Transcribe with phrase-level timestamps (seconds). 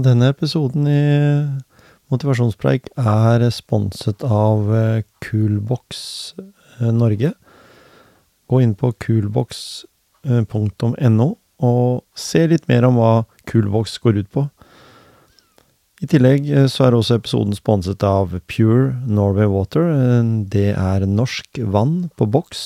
[0.00, 1.02] Denne episoden i
[2.12, 7.32] Motivasjonspreik er sponset av eh, Coolbox eh, Norge.
[8.48, 11.28] Gå inn på coolbox.no
[11.62, 14.42] og se litt mer om hva Coolbox går ut på.
[16.00, 19.84] I tillegg eh, så er også episoden sponset av Pure Norway Water.
[20.52, 22.62] Det er norsk vann på boks,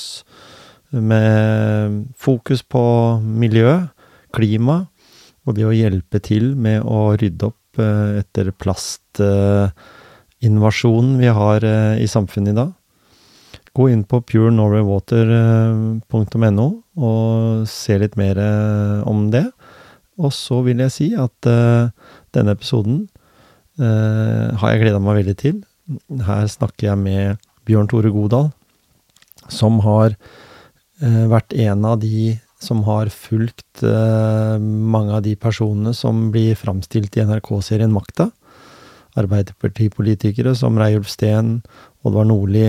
[0.95, 3.91] med fokus på miljø,
[4.37, 4.85] klima
[5.47, 12.03] og det å hjelpe til med å rydde opp eh, etter plastinvasjonen vi har eh,
[12.03, 12.73] i samfunnet i dag.
[13.77, 18.37] Gå inn på purenorwaywater.no og se litt mer
[19.05, 19.53] om det.
[20.17, 21.37] Og så vil jeg si at
[22.33, 23.05] denne episoden
[23.77, 25.61] har jeg gleda meg veldig til.
[26.25, 27.37] Her snakker jeg med
[27.69, 28.49] Bjørn Tore Godal,
[29.53, 30.17] som har
[31.05, 37.17] vært en av de som har fulgt uh, mange av de personene som blir framstilt
[37.17, 38.31] i NRK-serien Makta.
[39.17, 41.61] Arbeiderpartipolitikere som Reiulf Steen,
[42.05, 42.69] Oddvar Nordli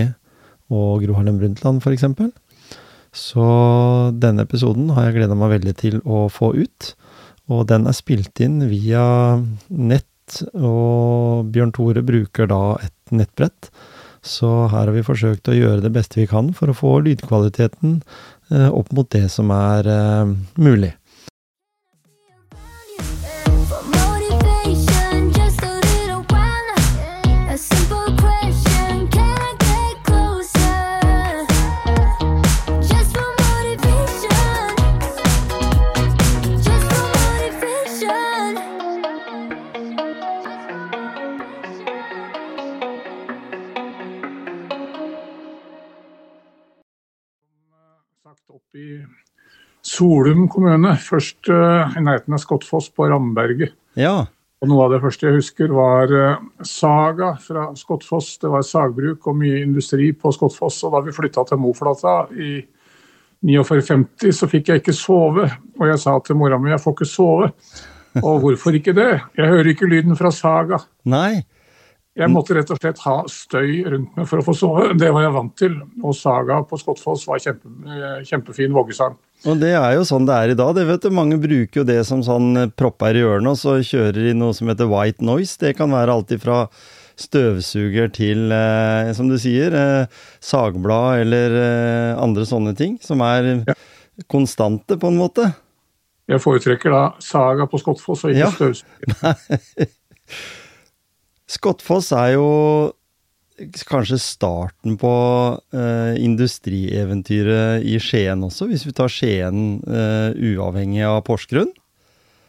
[0.72, 2.06] og Gro Harlem Brundtland f.eks.
[3.16, 3.48] Så
[4.20, 6.94] denne episoden har jeg gleda meg veldig til å få ut.
[7.48, 9.38] Og den er spilt inn via
[9.72, 13.72] nett, og Bjørn Tore bruker da et nettbrett.
[14.28, 18.02] Så her har vi forsøkt å gjøre det beste vi kan for å få lydkvaliteten
[18.02, 19.90] Eh, opp mot det som er
[48.78, 49.24] eh, mulig.
[49.88, 50.96] Solum kommune.
[51.00, 53.76] Først uh, i nærheten av Skottfoss på Ramberget.
[53.98, 54.26] Ja.
[54.58, 58.34] Og Noe av det første jeg husker, var uh, Saga fra Skottfoss.
[58.42, 60.82] Det var sagbruk og mye industri på Skottfoss.
[60.88, 62.58] Og da vi flytta til Moflata i
[63.46, 65.46] 49-50, så fikk jeg ikke sove.
[65.78, 67.52] Og jeg sa til mora mi jeg får ikke sove.
[68.18, 69.12] Og hvorfor ikke det?
[69.38, 70.82] Jeg hører ikke lyden fra Saga.
[71.06, 71.46] Nei.
[72.18, 74.90] Jeg måtte rett og slett ha støy rundt meg for å få sove.
[74.98, 75.76] Det var jeg vant til.
[76.02, 79.18] Og Saga på Skottfoss var kjempe, eh, kjempefin voggesang.
[79.46, 80.74] Og det er jo sånn det er i dag.
[80.76, 81.12] det vet du.
[81.14, 84.54] Mange bruker jo det som sånn eh, propper i ørene, og så kjører de noe
[84.58, 85.60] som heter white noise.
[85.62, 86.66] Det kan være alltid fra
[87.18, 90.08] støvsuger til, eh, som du sier, eh,
[90.42, 92.98] sagblad eller eh, andre sånne ting.
[93.02, 93.78] Som er ja.
[94.28, 95.54] konstante, på en måte.
[96.28, 98.52] Jeg foretrekker da Saga på Skottfoss og ikke ja.
[98.52, 99.94] støvsuger.
[101.48, 102.48] Skottfoss er jo
[103.88, 105.12] kanskje starten på
[105.74, 111.72] eh, industrieventyret i Skien også, hvis vi tar Skien eh, uavhengig av Porsgrunn?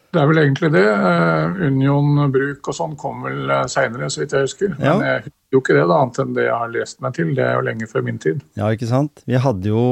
[0.09, 0.85] Det er vel egentlig det.
[0.85, 4.77] Eh, Union Bruk og sånn kom vel seinere, så vidt jeg husker.
[4.77, 4.97] Ja.
[4.97, 7.33] Men jeg husker jo ikke det, da, annet enn det jeg har lest meg til.
[7.37, 8.45] Det er jo lenge før min tid.
[8.59, 9.23] Ja, ikke sant.
[9.29, 9.83] Vi hadde jo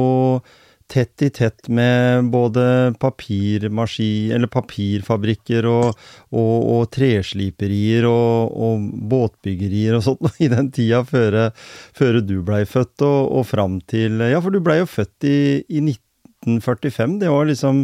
[0.87, 5.93] tett i tett med både papirfabrikker og,
[6.31, 8.79] og, og tresliperier og, og,
[9.11, 11.51] båtbyggerier og sånt i den tida før,
[11.97, 15.37] før du blei født og, og fram til Ja, for du blei jo født i,
[15.67, 17.19] i 1945.
[17.23, 17.75] Det var liksom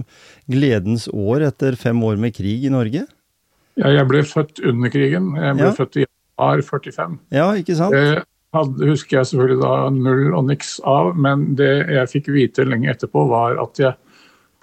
[0.52, 3.04] gledens år etter fem år med krig i Norge?
[3.80, 5.34] Ja, jeg ble født under krigen.
[5.40, 5.76] Jeg ble ja.
[5.76, 7.18] født i januar 45.
[7.34, 7.96] Ja, ikke sant?
[7.98, 8.22] Eh,
[8.54, 12.92] hadde, husker jeg selvfølgelig da null og niks av, men det jeg fikk vite lenge
[12.94, 13.96] etterpå, var at jeg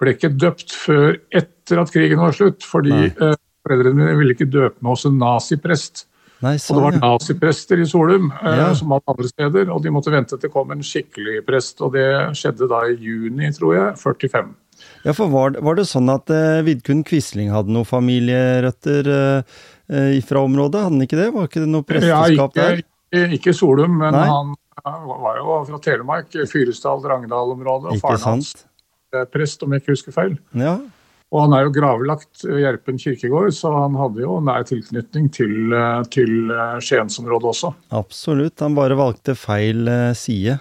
[0.01, 2.65] ble ikke døpt før etter at krigen var slutt.
[2.67, 3.35] Fordi eh,
[3.65, 6.07] foreldrene mine ville ikke døpe meg hos en naziprest.
[6.41, 7.01] Nei, sånn, og det var ja.
[7.03, 8.71] naziprester i Solum, eh, ja.
[8.77, 11.83] som alle andre steder, og de måtte vente til det kom en skikkelig prest.
[11.85, 12.07] Og det
[12.39, 14.55] skjedde da i juni, tror jeg, 45.
[15.05, 19.59] Ja, for var, var det sånn at eh, Vidkun Quisling hadde noen familierøtter eh,
[19.89, 20.85] eh, fra området?
[20.85, 21.29] Hadde han ikke det?
[21.35, 22.83] Var ikke det noe presteskap ja, ikke, der?
[23.11, 24.25] Ikke Solum, men Nei.
[24.29, 26.31] han var jo fra Telemark.
[26.31, 27.95] Fyresdal-Drangedal-området.
[27.95, 28.53] Og faren hans
[29.11, 30.35] er prest, om jeg ikke husker feil.
[30.55, 30.77] Ja.
[31.31, 35.75] Og han er jo gravlagt i Gjerpen kirkegård, så han hadde jo nær tilknytning til,
[36.11, 36.51] til
[36.83, 37.71] Skiensområdet også.
[37.95, 40.57] Absolutt, han bare valgte feil eh, side.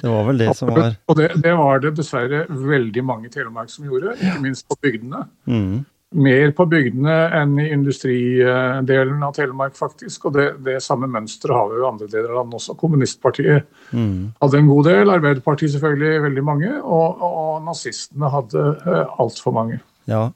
[0.00, 0.74] Det var vel det Absolutt.
[0.74, 4.40] som var Og det, det, var det dessverre veldig mange i Telemark som gjorde, ikke
[4.44, 5.26] minst på bygdene.
[5.48, 10.28] Mm mer på bygdene enn i industridelen av Telemark, faktisk.
[10.28, 12.76] Og det, det samme mønsteret har vi jo i andre deler av landet også.
[12.80, 14.16] Kommunistpartiet mm.
[14.42, 19.80] hadde en god del, Arbeiderpartiet selvfølgelig veldig mange, og, og nazistene hadde uh, altfor mange.
[20.10, 20.28] Ja,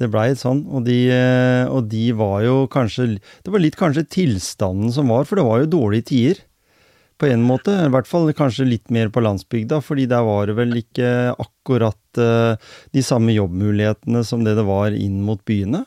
[0.00, 4.06] det blei sånn, og de, eh, og de var jo kanskje Det var litt kanskje
[4.08, 6.40] tilstanden som var, for det var jo dårlige tider
[7.20, 7.74] på en måte.
[7.84, 12.20] I hvert fall kanskje litt mer på landsbygda, fordi der var det vel ikke akkurat
[12.20, 12.56] uh,
[12.96, 15.84] de samme jobbmulighetene som det det var inn mot byene?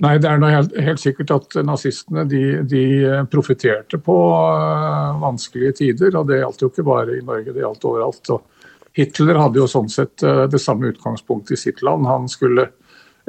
[0.00, 2.84] Nei, det er helt, helt sikkert at nazistene de, de
[3.32, 6.14] profitterte på uh, vanskelige tider.
[6.16, 8.34] Og det gjaldt jo ikke bare i Norge, det gjaldt overalt.
[8.36, 10.18] Og Hitler hadde jo sånn sett
[10.50, 12.08] det samme utgangspunktet i sitt land.
[12.10, 12.70] Han skulle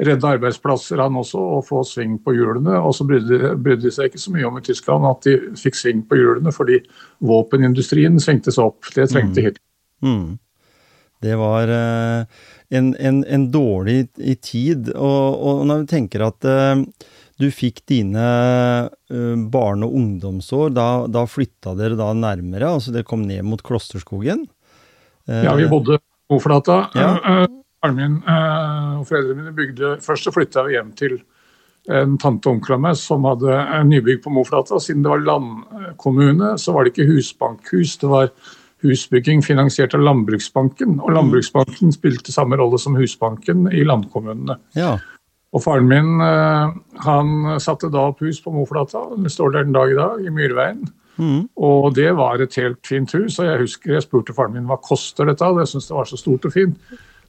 [0.06, 2.76] redde arbeidsplasser han også, og få sving på hjulene.
[2.80, 5.78] Og så brydde, brydde de seg ikke så mye om i Tyskland at de fikk
[5.78, 6.80] sving på hjulene, fordi
[7.24, 8.90] våpenindustrien svingte seg opp.
[8.94, 9.62] Det trengte Hitler.
[10.02, 10.38] Mm.
[11.22, 12.24] Det var uh,
[12.74, 14.90] en, en, en, dårlig i tid.
[14.96, 16.82] Og, og, når vi tenker at uh,
[17.38, 18.24] du fikk dine
[18.90, 22.74] uh, barne- og ungdomsår, da, da flytta dere da nærmere?
[22.74, 24.48] Altså dere kom ned mot Klosterskogen?
[25.30, 26.88] ja, vi bodde på Oflata.
[26.98, 27.46] Ja.
[27.82, 31.16] Faren min og foreldrene mine bygde Først så flytta vi hjem til
[31.90, 34.78] en tante og onkel av meg som hadde en nybygg på Moflata.
[34.78, 37.96] Siden det var landkommune, så var det ikke husbankhus.
[37.98, 38.28] Det var
[38.86, 41.00] husbygging finansiert av Landbruksbanken.
[41.02, 44.58] Og Landbruksbanken spilte samme rolle som Husbanken i landkommunene.
[44.78, 44.96] Ja.
[45.52, 46.72] Og faren min eh,
[47.04, 49.04] han satte da opp hus på Moflata.
[49.18, 50.84] Det står der en dag i dag, i Myrveien.
[51.18, 51.48] Mm.
[51.60, 53.38] Og det var et helt fint hus.
[53.38, 56.08] Og jeg husker jeg spurte faren min hva koster dette, og jeg syntes det var
[56.08, 56.78] så stort og fint.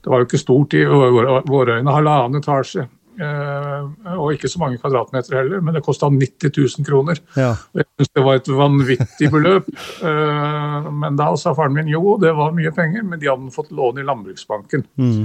[0.04, 2.86] Det var jo ikke stort i våre øyne, halvannen etasje.
[3.14, 7.20] Uh, og ikke så mange kvadratmeter heller, men det kosta 90 000 kroner.
[7.38, 7.52] Ja.
[7.78, 9.68] Jeg synes det var et vanvittig beløp.
[10.02, 13.70] Uh, men da sa faren min jo, det var mye penger, men de hadde fått
[13.70, 14.82] lån i Landbruksbanken.
[14.98, 15.22] Mm.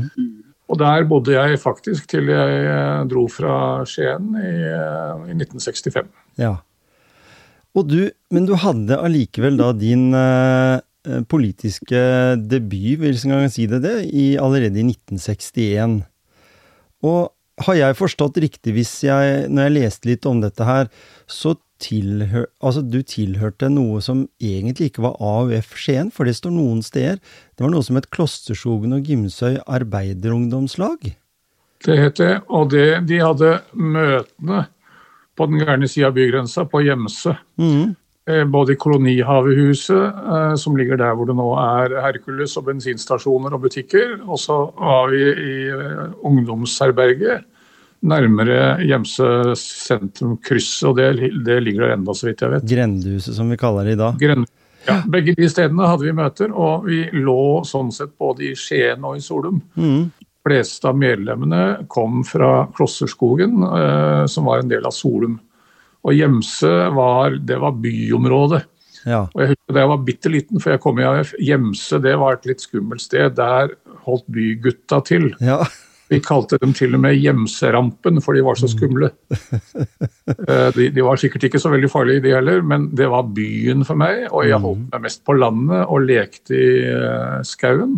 [0.69, 3.53] Og der bodde jeg faktisk til jeg eh, dro fra
[3.89, 4.51] Skien i,
[5.31, 6.11] i 1965.
[6.37, 6.59] Ja.
[7.79, 10.77] Du, men du hadde allikevel da din uh,
[11.31, 11.99] politiske
[12.41, 16.01] debut, vil jeg si det, det i, allerede i 1961.
[17.07, 17.31] Og
[17.65, 20.89] har jeg forstått riktig hvis jeg, når jeg leste litt om dette her,
[21.27, 26.53] så tilhør, altså du tilhørte noe som egentlig ikke var AUF Skien, for det står
[26.55, 27.21] noen steder.
[27.55, 31.13] Det var noe som het Klosterskogen og Gimsøy arbeiderungdomslag?
[31.85, 34.65] Det het det, og det, de hadde møtene
[35.39, 37.37] på den gærne sida av bygrensa, på Gjemse.
[37.61, 37.95] Mm.
[38.51, 43.63] Både i Kolonihavehuset, eh, som ligger der hvor det nå er Hercules og bensinstasjoner og
[43.65, 44.19] butikker.
[44.27, 47.47] Og så var vi i eh, ungdomsherberget
[47.99, 52.69] nærmere Gjemse sentrum krysset, og det, det, ligger der enda, så vidt jeg vet.
[52.69, 54.21] Grendehuset, som vi kaller det i dag.
[54.21, 54.47] Grend,
[54.87, 59.03] ja, begge de stedene hadde vi møter, og vi lå sånn sett både i Skien
[59.03, 59.59] og i Solum.
[59.75, 60.07] Mm.
[60.15, 65.37] De fleste av medlemmene kom fra Klosserskogen, eh, som var en del av Solum.
[66.09, 68.63] Og Gjemse var, det var byområdet.
[69.07, 69.21] Ja.
[69.31, 72.15] Og jeg husker Da jeg var bitte liten, for jeg kom i AUF, Gjemse det
[72.19, 73.37] var et litt skummelt sted.
[73.37, 73.75] Der
[74.07, 75.31] holdt bygutta til.
[75.43, 75.61] Ja.
[76.09, 79.13] Vi kalte dem til og med Gjemserampen, for de var så skumle.
[80.29, 83.81] Eh, de, de, var sikkert ikke så veldig farlige, de heller, men det var byen
[83.85, 84.27] for meg.
[84.29, 87.95] Og jeg holdt meg mest på landet og lekte i uh, skauen.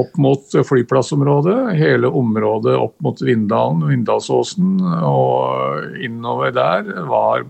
[0.00, 7.44] Opp mot flyplassområdet, hele området opp mot Vindalen, Vindalsåsen og innover der var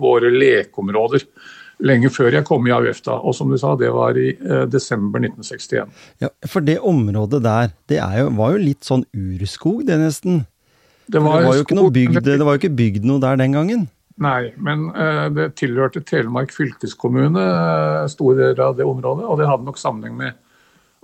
[0.00, 1.26] våre lekeområder
[1.84, 3.02] lenge før jeg kom i AUF.
[3.04, 5.92] da, Og som du sa, det var i eh, desember 1961.
[6.22, 10.44] Ja, For det området der, det jo, var jo litt sånn urskog, det nesten?
[11.06, 13.56] Det var, det var jo ikke bygd, det var jo ikke bygd noe der den
[13.58, 13.84] gangen?
[14.24, 19.26] Nei, men uh, det tilhørte Telemark fylkeskommune, uh, store deler av det området.
[19.26, 20.38] Og det hadde nok sammenheng med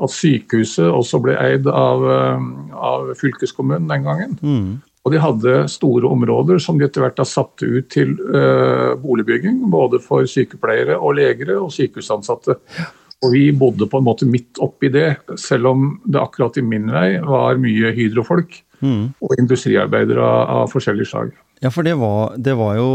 [0.04, 4.38] at sykehuset også ble eid av, uh, av fylkeskommunen den gangen.
[4.40, 4.70] Mm.
[5.00, 9.62] Og de hadde store områder som de etter hvert har satt ut til uh, boligbygging.
[9.72, 12.58] Både for sykepleiere og legere og sykehusansatte.
[13.20, 16.88] Og vi bodde på en måte midt oppi det, selv om det akkurat i min
[16.92, 19.02] vei var mye hydrofolk mm.
[19.20, 21.34] og industriarbeidere av, av forskjellig slag.
[21.60, 22.92] Ja, for det var, det var, jo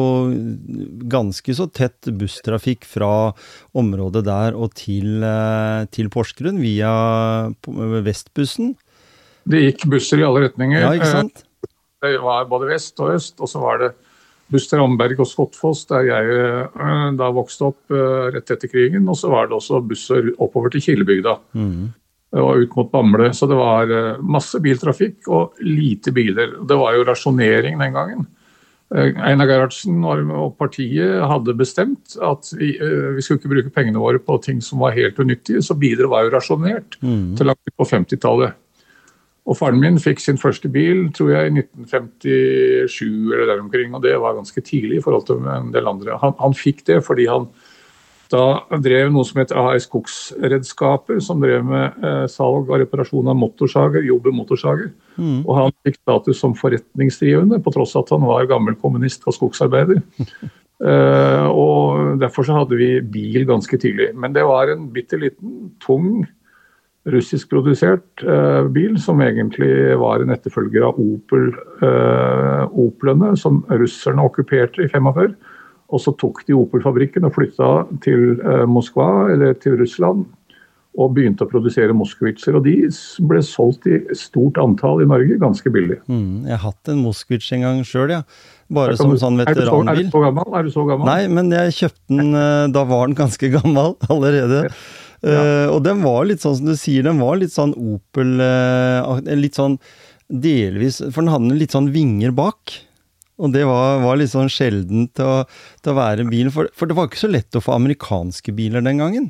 [1.11, 3.29] ganske så tett busstrafikk fra
[3.77, 6.93] området der og til, eh, til Porsgrunn via
[8.05, 8.73] Vestbussen.
[9.45, 10.81] Det gikk busser i alle retninger.
[10.81, 11.43] Ja, ikke sant?
[12.01, 13.91] Det var både vest og øst, og så var det
[14.49, 16.39] buss til Ramberg og Skottfoss, der jeg
[16.73, 17.93] uh, da vokste opp
[18.33, 19.05] rett etter krigen.
[19.09, 21.85] Og så var det også busser oppover til Kilebygda mm.
[22.41, 23.29] og ut mot Bamble.
[23.37, 23.93] Så det var
[24.25, 26.57] masse biltrafikk og lite biler.
[26.65, 28.25] Det var jo rasjonering den gangen.
[28.93, 34.37] Einar Gerhardsen og partiet hadde bestemt at vi, vi, skulle ikke bruke pengene våre på
[34.43, 37.33] ting som var helt unyttige, så biler var jo rasjonert mm.
[37.39, 38.61] til langt på 50-tallet.
[39.45, 44.05] Og faren min fikk sin første bil tror jeg i 1957 eller der omkring, og
[44.05, 46.17] det var ganske tidlig i forhold til en del andre.
[46.21, 47.49] Han, han fikk det fordi han
[48.35, 53.39] da drev noe som heter AS Skogsredskaper, som drev med eh, salg og reparasjon av
[53.39, 54.91] motorsager, jobber motorsager.
[55.15, 55.41] Mm.
[55.45, 60.01] Og han fikk status som forretningsdrivende, på tross at han var gammel kommunist og skogsarbeider.
[60.91, 64.11] eh, og Derfor så hadde vi bil ganske tidlig.
[64.15, 66.25] Men det var en bitte liten, tung
[67.05, 71.51] russiskprodusert eh, bil, som egentlig var en etterfølger av Opel,
[71.85, 75.35] eh, Opelene, som russerne okkuperte i 45.
[75.93, 77.69] Og så tok de Opel-fabrikken og flytta
[78.05, 80.25] til uh, Moskva, eller til Russland,
[80.95, 82.55] og begynte å produsere Moskvitser.
[82.57, 82.75] Og de
[83.29, 85.99] ble solgt i stort antall i Norge, ganske billig.
[86.07, 88.21] Mm, jeg har hatt en Moskvits en gang sjøl, ja.
[88.73, 89.91] Bare som sånn veteranbil.
[89.91, 90.53] Er du, så, gammel?
[90.57, 91.09] er du så gammel?
[91.11, 92.31] Nei, men jeg kjøpte den
[92.73, 94.63] Da var den ganske gammel allerede.
[94.71, 94.77] Ja.
[95.25, 99.15] Uh, og den var litt sånn som du sier, den var litt sånn Opel uh,
[99.33, 99.79] Litt sånn
[100.29, 102.75] delvis For den hadde litt sånn vinger bak.
[103.41, 105.39] Og det var, var litt sånn sjeldent til å,
[105.83, 106.53] til å være bilen.
[106.55, 109.29] For, for, det var ikke så lett å få amerikanske biler den gangen.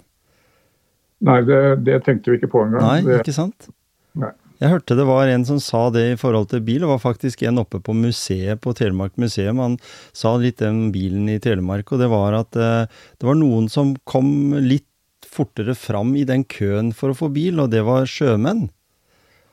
[1.26, 2.86] Nei, det, det tenkte vi ikke på engang.
[2.86, 3.70] Nei, det, ikke sant?
[4.20, 4.34] Nei.
[4.62, 6.84] Jeg hørte det var en som sa det i forhold til bil.
[6.86, 9.60] Det var faktisk en oppe på museet på Telemark museum.
[9.60, 9.76] Han
[10.16, 12.86] sa litt om bilen i Telemark, og det var at uh,
[13.20, 14.88] det var noen som kom litt
[15.28, 18.70] fortere fram i den køen for å få bil, og det var sjømenn.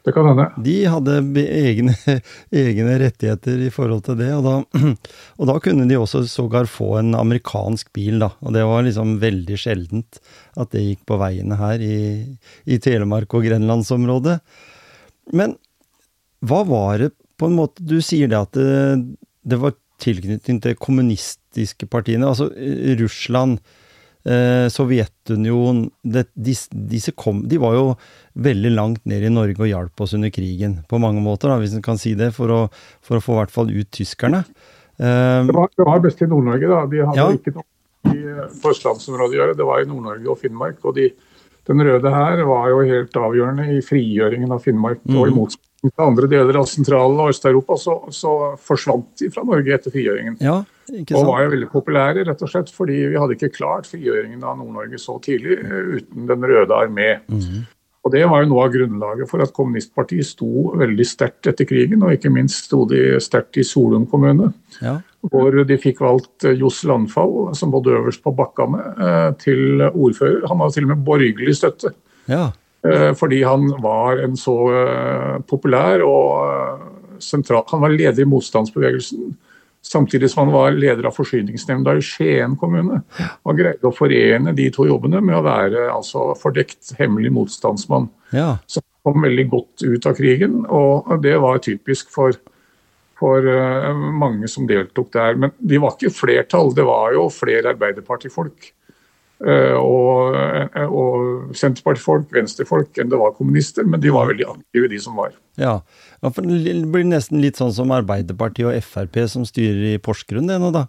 [0.02, 0.48] Det kan hende.
[0.58, 1.94] De hadde egne,
[2.64, 4.54] egne, rettigheter i forhold til det, og da,
[5.38, 8.32] og da kunne de også sågar få en amerikansk bil, da.
[8.42, 10.18] Og det var liksom veldig sjeldent
[10.58, 11.98] at det gikk på veiene her i,
[12.66, 14.40] i Telemark og grenlandsområdet.
[15.38, 15.54] Men
[16.42, 19.14] hva var det på en måte Du sier det at det,
[19.46, 22.50] det var tilknytning til kommunistiske partiene, altså
[22.98, 23.60] Russland
[24.28, 27.86] eh, Sovjetunionen Disse kom De var jo
[28.32, 31.76] veldig langt ned i Norge og hjalp oss under krigen, på mange måter, da, hvis
[31.76, 32.60] en kan si det, for å,
[33.04, 34.44] for å få i hvert fall ut tyskerne.
[34.96, 36.80] Eh, det, var, det var best i Nord-Norge, da.
[36.88, 37.28] De hadde ja.
[37.36, 37.68] ikke noe
[38.12, 39.58] i, på østlandsområdet å gjøre.
[39.58, 40.80] Det var i Nord-Norge og Finnmark.
[40.86, 41.12] og de
[41.68, 45.02] den røde her var jo helt avgjørende i frigjøringen av Finnmark.
[45.06, 45.18] Mm.
[45.18, 49.44] Og i motsetning til andre deler av Sentral- og Øst-Europa, så, så, forsvant de fra
[49.46, 50.40] Norge etter frigjøringen.
[50.42, 54.42] Ja, og var jo veldig populære, rett og slett fordi vi hadde ikke klart frigjøringen
[54.42, 57.14] av Nord-Norge så tidlig eh, uten Den røde armé.
[57.30, 57.64] Mm.
[58.02, 62.02] Og Det var jo noe av grunnlaget for at kommunistpartiet sto veldig sterkt etter krigen,
[62.02, 64.50] og ikke minst sto de sterkt i Solund kommune.
[64.82, 64.96] Ja.
[65.30, 70.48] Hvor de fikk valgt eh, Johs Landfall, som bodde øverst på bakkene, eh, til ordfører.
[70.50, 71.94] Han hadde til og med borgerlig støtte.
[72.30, 72.50] Ja.
[73.14, 74.56] Fordi han var en så
[75.46, 79.36] populær og sentral Han var leder i motstandsbevegelsen.
[79.82, 83.00] Samtidig som han var leder av forsyningsnemnda i Skien kommune.
[83.42, 88.06] Og greide å forene de to jobbene med å være altså, fordekt hemmelig motstandsmann.
[88.30, 88.60] Ja.
[88.70, 92.38] Så han kom veldig godt ut av krigen, og det var typisk for,
[93.18, 93.90] for uh,
[94.22, 95.40] mange som deltok der.
[95.42, 98.70] Men de var ikke flertall, det var jo flere arbeiderpartifolk.
[99.42, 103.86] Uh, og, uh, og Senterpartifolk, venstrefolk, enn det var kommunister.
[103.88, 105.34] Men de var veldig aktive, de som var.
[105.60, 105.80] Ja,
[106.22, 110.46] ja, for Det blir nesten litt sånn som Arbeiderpartiet og Frp som styrer i Porsgrunn,
[110.50, 110.86] det nå, da.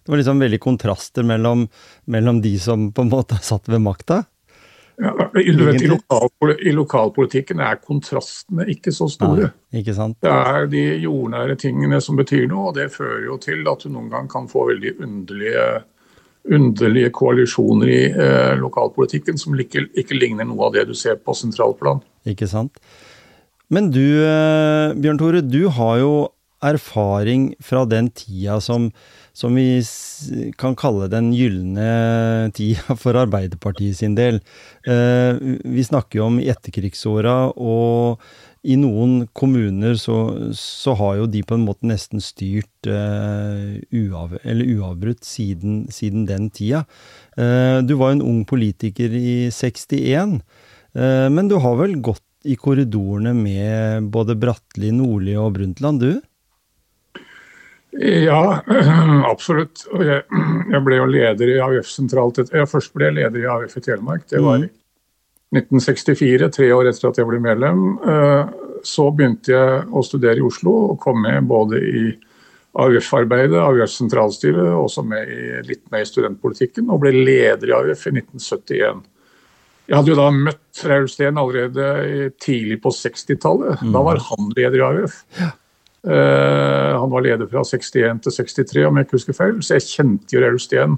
[0.00, 1.66] Det var liksom veldig kontraster mellom,
[2.10, 4.24] mellom de som på en måte satt ved makta.
[5.00, 6.28] Ja, i, vet, i, lokal,
[6.60, 9.48] I lokalpolitikken er kontrastene ikke så store.
[9.72, 10.18] Nei, ikke sant?
[10.20, 13.88] Det er de jordnære tingene som betyr noe, og det fører jo til at du
[13.94, 15.64] noen gang kan få veldig underlige,
[16.48, 21.34] underlige koalisjoner i eh, lokalpolitikken som ikke, ikke ligner noe av det du ser på
[21.36, 22.02] sentralplan.
[22.28, 22.80] Ikke sant.
[23.70, 26.12] Men du, eh, Bjørn Tore, du har jo
[26.60, 28.90] erfaring fra den tida som,
[29.32, 29.80] som vi
[30.60, 34.42] kan kalle den gylne tida for Arbeiderpartiet sin del.
[34.84, 38.20] Eh, vi snakker jo om etterkrigsåra, og
[38.60, 40.16] i noen kommuner så,
[40.56, 46.50] så, har jo de på en måte nesten styrt uh, uav, uavbrutt siden, siden, den
[46.52, 46.84] tida.
[47.38, 50.40] Uh, du var en ung politiker i 61,
[50.92, 56.12] uh, men du har vel gått i korridorene med både Bratteli, Nordli og Brundtland, du?
[58.00, 58.60] Ja,
[59.32, 59.82] absolutt.
[59.98, 60.22] Jeg,
[60.70, 62.38] jeg, ble jo leder i AUF sentralt.
[62.52, 64.28] Jeg først ble jeg leder i AUF i Telemark.
[64.30, 64.70] Det var i
[65.50, 67.86] 1964, tre år etter at jeg ble medlem.
[68.06, 68.50] Eh,
[68.86, 72.04] så begynte jeg å studere i Oslo og kom med både i
[72.78, 77.74] AUF-arbeidet, AUF sentralstyret, og også med i, litt med i studentpolitikken, og ble leder i
[77.74, 79.02] AUF i 1971.
[79.90, 83.80] Jeg hadde jo da møtt Raul Steen allerede tidlig på 60-tallet.
[83.82, 83.94] Mm.
[83.96, 85.16] Da var han leder i AUF.
[86.06, 89.58] Uh, han var leder fra 61 til 63, om jeg ikke husker feil.
[89.66, 90.94] Så jeg kjente jo Raul Steen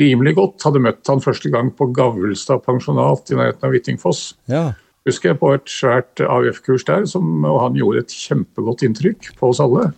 [0.00, 0.62] rimelig godt.
[0.66, 4.22] Hadde møtt han første gang på Gavlstad pensjonat i nærheten av Hvittingfoss.
[4.52, 4.64] Ja.
[5.08, 9.50] Husker jeg på et svært AUF-kurs der, som, og han gjorde et kjempegodt inntrykk på
[9.50, 9.90] oss alle.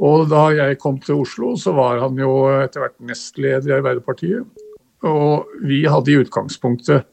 [0.00, 4.62] Og da jeg kom til Oslo, så var han jo etter hvert nestleder i Arbeiderpartiet.
[5.04, 7.04] Og vi hadde i utgangspunktet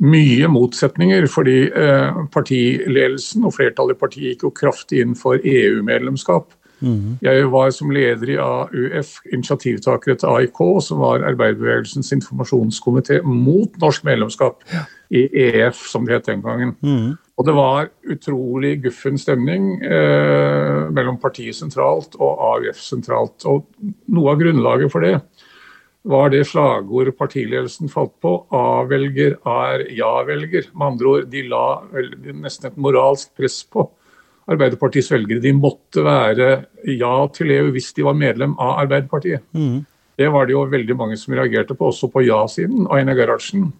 [0.00, 6.50] mye motsetninger, fordi eh, partiledelsen og flertallet i partiet gikk jo kraftig inn for EU-medlemskap.
[6.80, 7.18] Mm.
[7.22, 14.06] Jeg var som leder i AUF, initiativtakere til AIK, som var arbeiderbevegelsens informasjonskomité mot norsk
[14.08, 14.86] medlemskap ja.
[15.10, 16.74] i EF, som det het den gangen.
[16.80, 17.18] Mm.
[17.40, 23.46] Og det var utrolig guffen stemning eh, mellom partiet sentralt og AUF sentralt.
[23.48, 23.64] Og
[24.12, 25.14] noe av grunnlaget for det
[26.10, 28.34] var det slagordet partiledelsen falt på.
[28.56, 30.70] A-velger er ja-velger.
[30.72, 31.64] Med andre ord, de la
[32.40, 33.88] nesten et moralsk press på
[34.50, 35.42] Arbeiderpartiets velgere.
[35.42, 36.50] De måtte være
[36.90, 39.44] ja til EU hvis de var medlem av Arbeiderpartiet.
[39.54, 39.84] Mm.
[40.20, 42.88] Det var det jo veldig mange som reagerte på, også på ja-siden.
[42.92, 43.70] Aina Gerhardsen,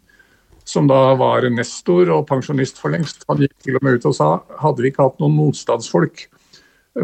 [0.64, 4.16] som da var nestor og pensjonist for lengst, han gikk til og med ut og
[4.16, 4.30] sa
[4.62, 6.28] hadde vi ikke hatt noen motstandsfolk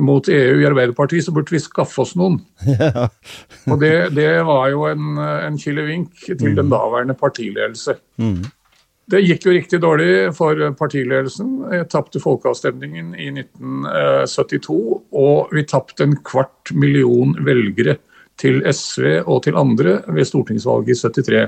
[0.03, 2.41] mot EU i Arbeiderpartiet, så burde vi skaffe oss noen.
[2.77, 3.09] Ja.
[3.71, 6.57] og det, det, var jo en, en kilevink til mm.
[6.59, 7.97] den daværende partiledelse.
[8.21, 8.45] Mm.
[9.07, 11.51] Det gikk jo riktig dårlig for partiledelsen.
[11.71, 14.79] Jeg tapte folkeavstemningen i 1972,
[15.15, 18.01] og vi tapte en kvart million velgere
[18.41, 21.47] til SV og til andre ved stortingsvalget i 73.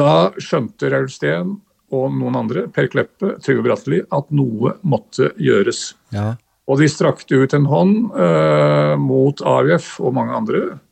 [0.00, 0.10] Da
[0.42, 1.54] skjønte Raul Steen
[1.94, 5.92] og noen andre, Per Kleppe, Trygve Bratteli, at noe måtte gjøres.
[6.12, 6.34] Ja.
[6.68, 10.87] Og de strakte ut en hånd uh, mot AUF og mange andre Eh,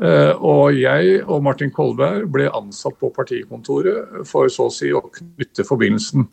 [0.00, 5.66] og jeg og Martin Kolberg ble ansatt på partikontoret for så å si å knytte
[5.68, 6.24] forbindelsen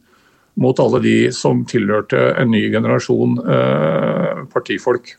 [0.57, 5.13] mot alle de som tilhørte en ny generasjon eh, partifolk.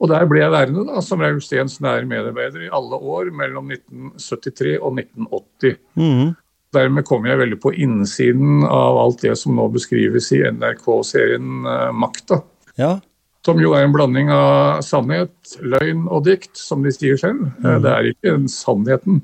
[0.00, 3.70] Og der ble jeg værende da, som Raul Steens nære medarbeider i alle år mellom
[3.72, 5.76] 1973 og 1980.
[6.00, 6.32] Mm.
[6.74, 11.90] Dermed kom jeg veldig på innsiden av alt det som nå beskrives i NRK-serien eh,
[11.92, 12.40] Makta.
[12.80, 12.96] Ja.
[13.44, 17.42] Som jo er en blanding av sannhet, løgn og dikt, som de sier selv.
[17.60, 17.82] Mm.
[17.84, 19.18] Det er ikke en sannheten,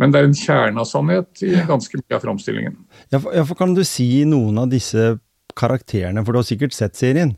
[0.00, 2.78] men det er en kjerne av sannhet i ganske mye av framstillingen.
[3.12, 5.12] Ja, for, ja, for kan du si noen av disse
[5.58, 7.36] karakterene, for du har sikkert sett serien?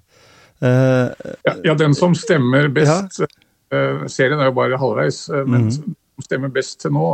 [0.62, 1.10] Uh,
[1.44, 3.26] ja, ja, den som stemmer best ja.
[3.74, 5.72] uh, Serien er jo bare halvveis, uh, men mm.
[5.74, 7.08] som stemmer best til nå,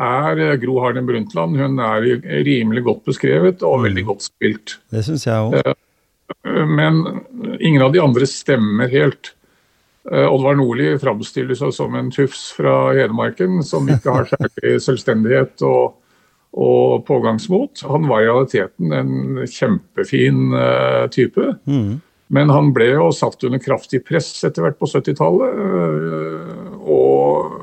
[0.00, 1.58] er Gro Harlem Brundtland.
[1.60, 2.06] Hun er
[2.46, 3.86] rimelig godt beskrevet og mm.
[3.88, 4.78] veldig godt spilt.
[4.90, 5.74] Det syns jeg òg.
[6.44, 7.02] Men
[7.60, 9.34] ingen av de andre stemmer helt.
[10.12, 15.64] Eh, Oddvar Nordli framstiller seg som en tufs fra Hedmarken som ikke har særlig selvstendighet
[15.68, 15.98] og,
[16.56, 17.84] og, pågangsmot.
[17.90, 21.52] Han var i realiteten en kjempefin uh, type.
[21.68, 22.00] Mm.
[22.30, 25.60] Men han ble jo satt under kraftig press etter hvert på 70-tallet.
[25.60, 27.59] Uh, og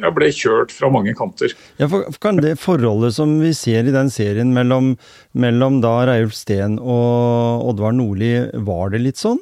[0.00, 1.54] jeg ble kjørt fra mange kanter.
[1.80, 4.94] Ja, for, kan det forholdet som vi ser i den serien mellom,
[5.32, 8.34] mellom da Reiulf Steen og Oddvar Nordli,
[8.66, 9.40] var det litt sånn?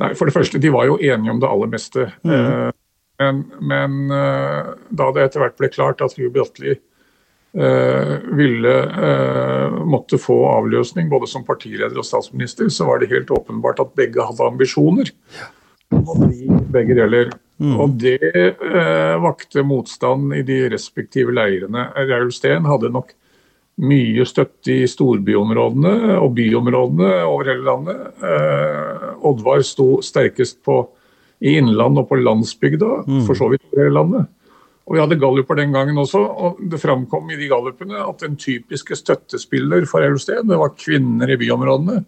[0.00, 2.06] Nei, For det første, de var jo enige om det aller meste.
[2.24, 2.36] Mm.
[2.36, 2.70] Eh,
[3.20, 9.76] men, men eh, da det etter hvert ble klart at Hugh Bratteli eh, ville eh,
[9.84, 14.24] måtte få avløsning både som partileder og statsminister, så var det helt åpenbart at begge
[14.24, 15.12] hadde ambisjoner
[15.90, 17.32] Og bli begge deler.
[17.60, 17.74] Mm.
[17.76, 21.90] Og det eh, vakte motstand i de respektive leirene.
[22.08, 23.12] Raul Steen hadde nok
[23.80, 28.02] mye støtte i storbyområdene og byområdene over hele landet.
[28.24, 30.82] Eh, Oddvar sto sterkest på,
[31.40, 33.24] i innlandet og på landsbygda, mm.
[33.28, 34.28] for så vidt over hele landet.
[34.90, 38.34] Og Vi hadde galluper den gangen også, og det framkom i de gallupene at den
[38.40, 42.00] typiske støttespiller for Raul Steen det var kvinner i byområdene.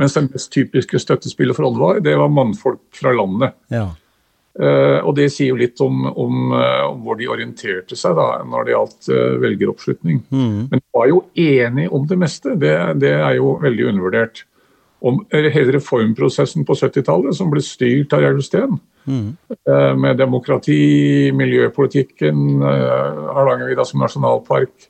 [0.00, 3.54] Mens den mest typiske støttespiller for Oddvar det var mannfolk fra landet.
[3.70, 3.92] Ja.
[4.54, 8.28] Uh, og Det sier jo litt om, om, uh, om, hvor de orienterte seg da,
[8.46, 10.20] når det gjaldt uh, velgeroppslutning.
[10.30, 10.60] Mm.
[10.70, 12.54] Men de var jo enige om det meste.
[12.62, 14.44] Det, det er jo veldig undervurdert.
[15.04, 19.26] Om hele reformprosessen på 70-tallet, som ble styrt av Gjermund Steen, mm.
[20.00, 20.78] med demokrati,
[21.36, 24.86] miljøpolitikken, Hardangervidda som nasjonalpark,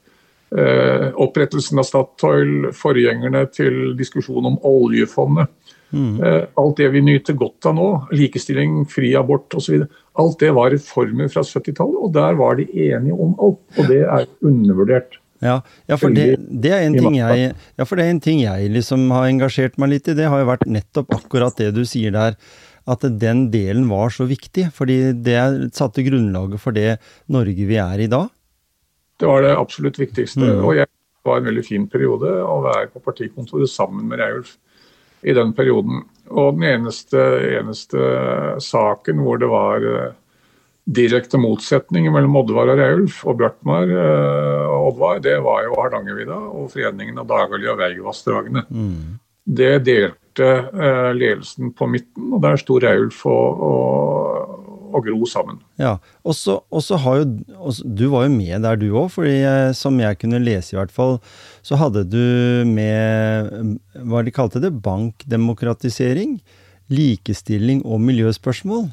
[1.18, 5.50] opprettelsen av Statoil, forgjengerne til diskusjonen om oljefondet.
[5.94, 6.14] Mm.
[6.26, 9.85] Eh, alt det vi nyter godt av nå, likestilling, fri abort osv.,
[10.20, 13.62] alt det var reformer fra 70-tallet, og der var de enige om alt.
[13.78, 15.18] Og det er undervurdert.
[15.44, 15.59] Ja,
[15.90, 18.70] ja, for det, det, er en ting jeg, ja, for det er en ting jeg
[18.72, 20.16] liksom har engasjert meg litt i.
[20.16, 22.38] Det har jo vært nettopp akkurat det du sier der.
[22.88, 24.68] At den delen var så viktig.
[24.76, 25.38] Fordi det
[25.76, 26.98] satte grunnlaget for det
[27.33, 28.30] Norge vi er i dag.
[29.20, 30.44] Det var det absolutt viktigste.
[30.44, 30.64] Mm.
[30.64, 30.88] Og jeg
[31.24, 34.57] var en veldig fin periode å være på partikontoret sammen med Reiulf
[35.24, 36.04] i den perioden.
[36.30, 37.20] Og den eneste,
[37.60, 38.00] eneste
[38.64, 40.12] saken hvor det var uh,
[40.84, 46.40] direkte motsetninger mellom Oddvar og Reulf og Bjartmar uh, og Oddvar, det var jo Hardangervidda
[46.60, 48.66] og Foreningen av Dagali- og Veigvassdragene.
[48.68, 49.16] Mm.
[49.44, 54.63] Det delte uh, ledelsen på midten, og der sto Reulf og, og
[54.94, 55.59] og gro sammen.
[55.80, 59.42] Ja, og så har jo Du var jo med der du òg, fordi
[59.74, 61.18] som jeg kunne lese i hvert fall,
[61.66, 66.38] så hadde du med hva de kalte det, bankdemokratisering
[66.92, 68.88] likestilling og miljøspørsmål.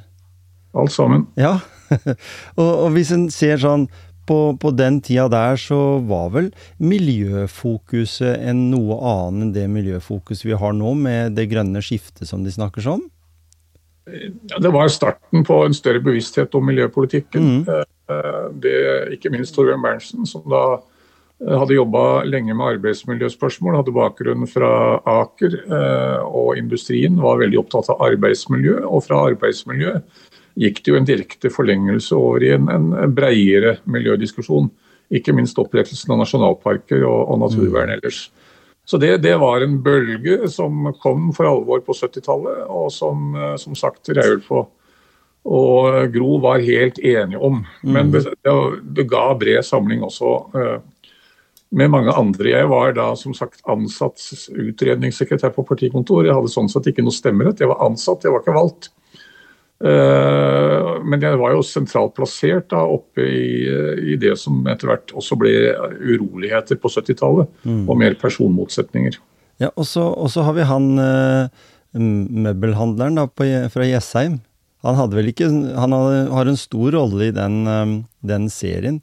[0.78, 1.28] Alt sammen.
[1.40, 1.60] Ja,
[2.60, 3.90] og, og hvis en ser sånn
[4.30, 10.48] på, på, den tida der så var vel miljøfokuset en noe annet enn det miljøfokuset
[10.48, 13.04] vi har nå, med det grønne skiftet som de snakker om?
[14.06, 17.50] Det var starten på en større bevissthet om miljøpolitikken.
[17.62, 17.84] Mm.
[18.10, 18.78] Eh, det,
[19.18, 24.74] ikke minst Torbjørn Berntsen, som da eh, hadde jobba lenge med arbeidsmiljøspørsmål, hadde bakgrunn fra
[25.06, 28.82] Aker eh, og industrien, var veldig opptatt av arbeidsmiljø.
[28.90, 30.00] Og fra arbeidsmiljø
[30.62, 34.72] gikk det jo en direkte forlengelse over i en, en breiere miljødiskusjon.
[35.14, 38.22] Ikke minst opprettelsen av nasjonalparker og, og naturvern mm.
[38.86, 43.76] Så det, det, var en bølge som kom for alvor på 70-tallet, og som som
[43.78, 44.72] sagt Reulf og,
[45.46, 47.62] og Gro var helt enige om.
[47.82, 48.18] Men mm.
[48.44, 48.56] det,
[48.98, 50.80] det ga bred samling også uh,
[51.72, 52.50] med mange andre.
[52.52, 54.20] Jeg var da som sagt ansatt
[54.52, 56.26] utredningssekretær på partikontor.
[56.28, 57.64] Jeg hadde sånn sett ikke noe stemmerett.
[57.64, 58.92] Jeg var ansatt, jeg var ikke valgt.
[59.82, 63.66] Eh, men jeg var jo sentralt plassert da, oppe i,
[64.14, 65.54] i, det som etter hvert også ble
[65.98, 67.84] uroligheter på 70-tallet, mm.
[67.90, 69.18] og mer personmotsetninger.
[69.62, 71.50] Ja, Og så har vi han uh,
[71.94, 74.40] møbelhandleren da, på, fra Jessheim.
[74.82, 75.46] Han hadde vel ikke
[75.78, 77.60] Han hadde, har en stor rolle i den,
[78.26, 78.98] den serien.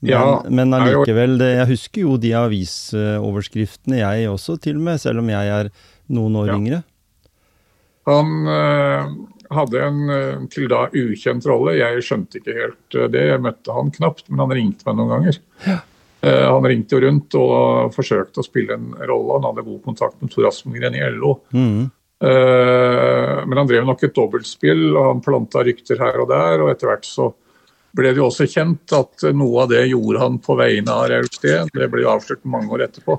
[0.00, 5.02] Men, ja, men allikevel, det, jeg husker jo de avisoverskriftene, jeg også, til og med,
[5.02, 5.70] selv om jeg er
[6.10, 6.56] noen år ja.
[6.56, 6.80] yngre.
[8.08, 8.32] Han,
[9.54, 11.76] hadde en eh, til da ukjent rolle.
[11.78, 13.24] Jeg skjønte ikke helt eh, det.
[13.32, 15.40] Jeg møtte han knapt, men han ringte meg noen ganger.
[15.66, 15.78] Ja.
[16.20, 19.38] Eh, han ringte jo rundt og forsøkte å spille en rolle.
[19.38, 21.40] Han hadde god kontakt med Tor Aspengren i LO.
[21.54, 21.88] Mm.
[22.20, 26.60] Men han drev nok et dobbeltspill, og han planta rykter her og der.
[26.60, 27.30] Og etter hvert så
[27.96, 31.30] ble det jo også kjent at noe av det gjorde han på vegne av Raul
[31.32, 31.70] Steen.
[31.72, 33.16] Det ble avslørt mange år etterpå.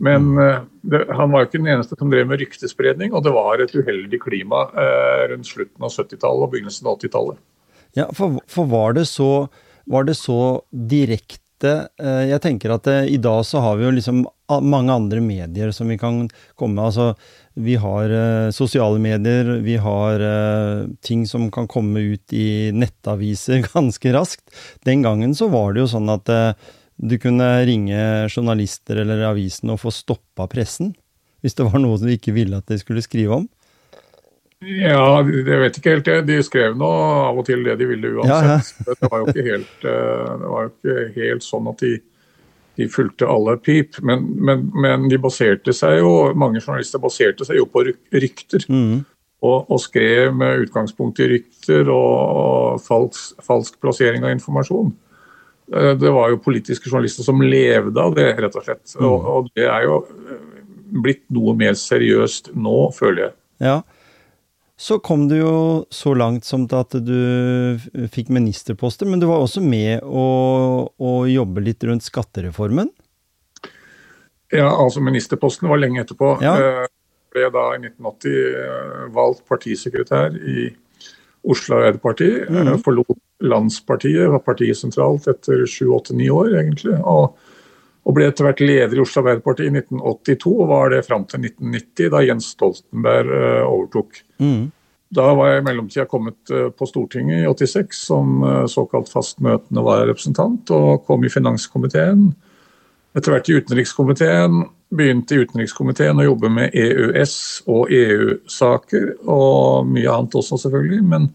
[0.00, 3.34] Men uh, det, han var jo ikke den eneste som drev med ryktespredning, og det
[3.36, 7.42] var et uheldig klima uh, rundt slutten av 70-tallet og begynnelsen av 80-tallet.
[7.98, 9.50] Ja, for, for, var, det så,
[9.90, 14.24] var det så direkte uh, Jeg tenker at i dag så har vi jo liksom
[14.64, 16.24] mange andre medier som vi kan
[16.58, 16.88] komme med.
[16.88, 17.12] Altså,
[17.60, 18.10] vi har
[18.56, 20.22] sosiale medier, vi har
[21.04, 24.48] ting som kan komme ut i nettaviser ganske raskt.
[24.88, 26.32] Den gangen så var det jo sånn at
[27.00, 30.92] du kunne ringe journalister eller avisen og få stoppa pressen?
[31.40, 33.48] Hvis det var noe du ikke ville at de skulle skrive om?
[34.60, 36.08] Ja, jeg vet ikke helt.
[36.28, 36.88] De skrev nå
[37.24, 38.74] av og til det de ville uansett.
[38.76, 38.96] Ja, ja.
[39.00, 41.94] det, var helt, eh, det var jo ikke helt sånn at de,
[42.76, 43.96] de fulgte alle pip.
[44.04, 48.68] Men, men, men, de baserte seg jo, mange journalister baserte seg jo på rykter.
[48.68, 49.00] Mm.
[49.40, 54.92] Og, og, skrev med utgangspunkt i rykter og falsk, falsk plassering av informasjon.
[55.76, 58.84] Eh, det var jo politiske journalister som levde av det, rett og slett.
[58.96, 59.06] Mm.
[59.06, 60.44] Og, og, det er jo eh,
[61.04, 63.34] blitt noe mer seriøst nå, føler jeg.
[63.62, 63.78] Ja.
[64.80, 65.56] Så kom du jo
[65.92, 70.24] så langt som til at du fikk ministerposter, men du var også med å,
[70.88, 72.88] å jobbe litt rundt skattereformen?
[74.50, 76.38] Ja, altså ministerposten var lenge etterpå.
[76.42, 76.56] Ja.
[76.56, 76.86] Eh,
[77.30, 80.70] ble da i 1980 valgt partisekretær i
[81.46, 82.30] Oslo Arbeiderparti.
[82.48, 82.72] Mm.
[82.82, 86.96] Forlot Landspartiet, var partiet sentralt etter sju-åtte-ni år, egentlig.
[86.98, 87.38] Og,
[88.04, 91.46] og, ble etter hvert leder i Oslo Arbeiderparti i 1982, og var det fram til
[91.46, 94.20] 1990, da Jens Stoltenberg uh, overtok.
[94.42, 94.68] Mm.
[95.16, 99.84] Da var jeg i mellomtida kommet uh, på Stortinget i 86 som uh, såkalt fastmøtende
[99.86, 102.28] vararepresentant, og kom i finanskomiteen.
[103.16, 104.60] Etter hvert i utenrikskomiteen.
[104.90, 107.34] Begynte i utenrikskomiteen å jobbe med EØS
[107.70, 111.02] og EU-saker, og mye annet også, selvfølgelig.
[111.06, 111.28] Men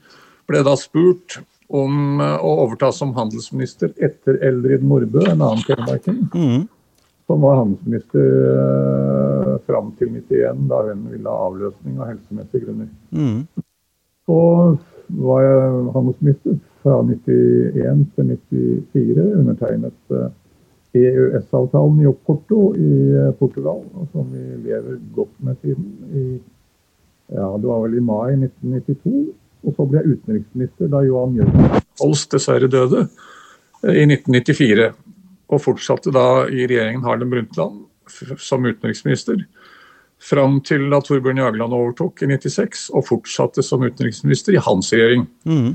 [0.47, 6.21] ble da spurt om eh, å overta som handelsminister etter Eldrid Nordbø, en annen telemarking,
[6.33, 6.65] mm.
[7.25, 12.89] som var handelsminister uh, fram til 91, da hun ville ha avløsning av helsemessige grunner.
[13.09, 13.45] Mm.
[14.25, 14.39] Så
[15.25, 18.33] var jeg handelsminister fra 91 til
[18.93, 20.27] 94, undertegnet uh,
[20.93, 22.91] eh, EØS-avtalen i Oporto i
[23.39, 23.81] Portugal,
[24.13, 25.89] som vi lever godt med siden.
[26.13, 26.27] I,
[27.33, 29.33] ja, det var vel i mai 1992.
[29.65, 34.89] Og så ble jeg utenriksminister da Johan Jørgen Holst dessverre døde eh, i 1994.
[35.53, 37.83] Og fortsatte da i regjeringen Harlem Brundtland
[38.41, 39.39] som utenriksminister.
[40.21, 45.25] Fram til da Torbjørn Jagland overtok i 96, og fortsatte som utenriksminister i hans regjering.
[45.45, 45.73] Mm.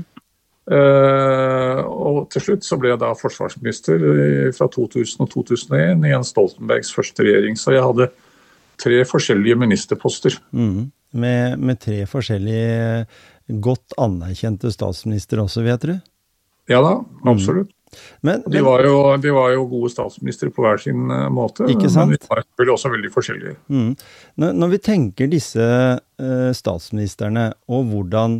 [0.71, 4.03] Uh, og til slutt så ble jeg da forsvarsminister
[4.55, 7.57] fra 2000 og 2001 i Jens Stoltenbergs første regjering.
[7.59, 8.11] Så jeg hadde
[8.81, 10.37] tre forskjellige ministerposter.
[10.51, 10.91] Mm.
[11.11, 13.05] Med, med, tre forskjellige
[13.63, 15.93] godt anerkjente statsminister også, vet du?
[16.69, 17.71] Ja da, absolutt.
[18.23, 21.75] Men, de, var jo, de, var jo, gode statsministre på hver sin uh, måte, men
[21.75, 23.55] de var selvfølgelig også veldig forskjellige.
[23.67, 23.89] Mm.
[24.39, 25.65] Når, når, vi tenker disse
[25.99, 28.39] uh, statsministrene og hvordan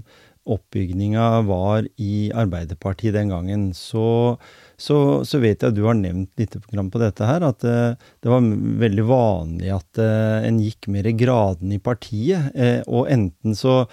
[0.51, 4.37] oppbygninga var i Arbeiderpartiet den gangen, så,
[4.81, 8.31] så, så, vet jeg at du har nevnt litt på dette her, at uh, det
[8.31, 8.47] var
[8.81, 12.49] veldig vanlig at en gikk mer i graden i partiet.
[12.87, 13.83] og enten så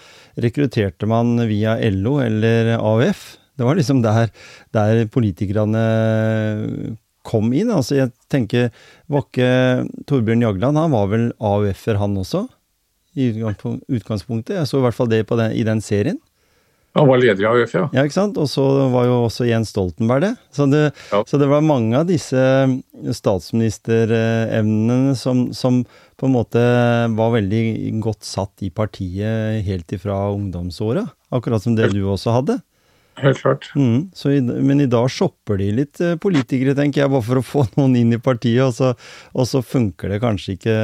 [0.41, 3.27] rekrutterte man via LO eller AUF.
[3.59, 4.31] Det var liksom der,
[4.73, 5.85] der politikerne
[7.29, 7.73] kom inn.
[7.75, 8.71] Altså, jeg tenker
[9.11, 9.51] Var ikke
[10.09, 12.47] Torbjørn Jagland Han var vel AUF-er, han også?
[13.19, 14.55] I utgangspunktet.
[14.61, 16.21] Jeg så i hvert fall det den, i den serien.
[16.99, 17.85] Han var leder i AUF, ja.
[17.95, 18.39] Ja, ikke sant?
[18.41, 20.35] Og så var jo også Jens Stoltenberg det.
[20.55, 21.23] Så det, ja.
[21.27, 22.43] så det var mange av disse
[23.19, 25.85] statsministerevnene som, som,
[26.19, 26.63] på en måte
[27.19, 27.63] var veldig
[28.05, 31.07] godt satt i partiet helt ifra ungdomsåra.
[31.35, 32.59] Akkurat som det du også hadde.
[33.19, 33.71] Helt klart.
[33.75, 37.47] Mm, i, men i dag shopper de litt eh, politikere, tenker jeg, bare for å
[37.47, 38.93] få noen inn i partiet, og så,
[39.35, 40.77] og så funker det kanskje ikke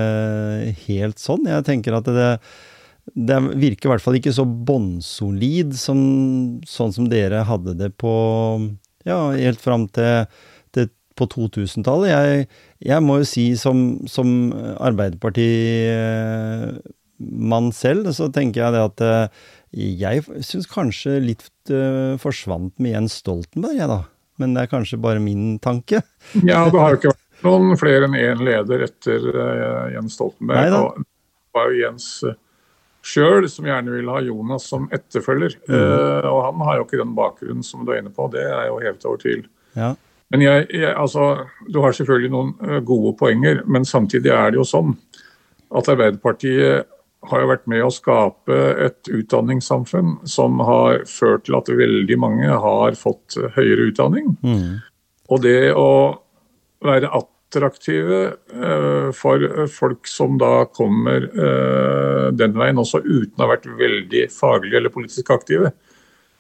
[0.89, 1.47] helt sånn.
[1.51, 2.29] Jeg tenker at det, det
[3.15, 5.99] virker i hvert fall ikke så bånnsolid som
[6.67, 8.13] sånn som dere hadde det på
[9.07, 10.27] Ja, helt fram til,
[10.75, 12.11] til på 2000-tallet.
[12.11, 12.49] Jeg,
[12.81, 19.29] jeg, må jo si som, som Arbeiderpartimann selv, så tenker jeg det at eh,
[19.75, 24.01] jeg syns kanskje litt uh, forsvant med Jens Stoltenberg, jeg, da.
[24.39, 26.03] Men det er kanskje bare min tanke.
[26.51, 30.63] ja, det har jo ikke vært noen flere enn én leder etter uh, Jens Stoltenberg.
[30.63, 30.81] Neida.
[30.81, 32.09] Og det var jo Jens
[33.05, 35.59] sjøl som gjerne vil ha Jonas som etterfølger.
[35.69, 35.75] Mm.
[35.77, 38.71] Uh, og han har jo ikke den bakgrunnen som du er inne på, det er
[38.71, 39.45] jo hevet over tvil.
[39.77, 39.93] Ja.
[40.33, 44.67] Men jeg, jeg, altså, du har selvfølgelig noen gode poenger, men samtidig er det jo
[44.67, 44.97] sånn
[45.75, 46.89] at Arbeiderpartiet
[47.29, 52.59] har jo vært med å skape et utdanningssamfunn som har ført til at veldig mange
[52.65, 54.35] har fått høyere utdanning.
[54.45, 54.83] Mm.
[55.33, 55.89] Og det å
[56.85, 57.13] være
[57.55, 58.21] attraktive
[58.55, 64.27] uh, for folk som da kommer uh, den veien, også uten å ha vært veldig
[64.35, 65.73] faglig eller politisk aktive,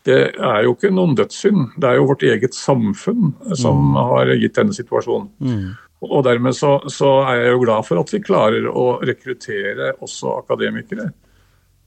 [0.04, 1.78] det er jo ikke noen dødssynd.
[1.80, 3.98] Det er jo vårt eget samfunn som mm.
[4.10, 5.30] har gitt denne situasjonen.
[5.40, 5.70] Mm.
[6.04, 10.34] Og dermed så, så, er jeg jo glad for at vi klarer å rekruttere også
[10.42, 11.08] akademikere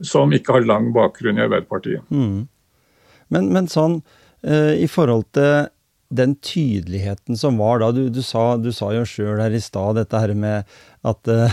[0.02, 2.10] som ikke har lang bakgrunn i Arbeiderpartiet.
[2.10, 2.48] Mm.
[3.34, 4.00] Men, men, sånn,
[4.42, 5.68] i forhold til
[6.08, 9.98] den tydeligheten som var da, du, du, sa, du sa, jo sjøl her i stad
[9.98, 10.64] dette her med
[11.04, 11.52] at, uh,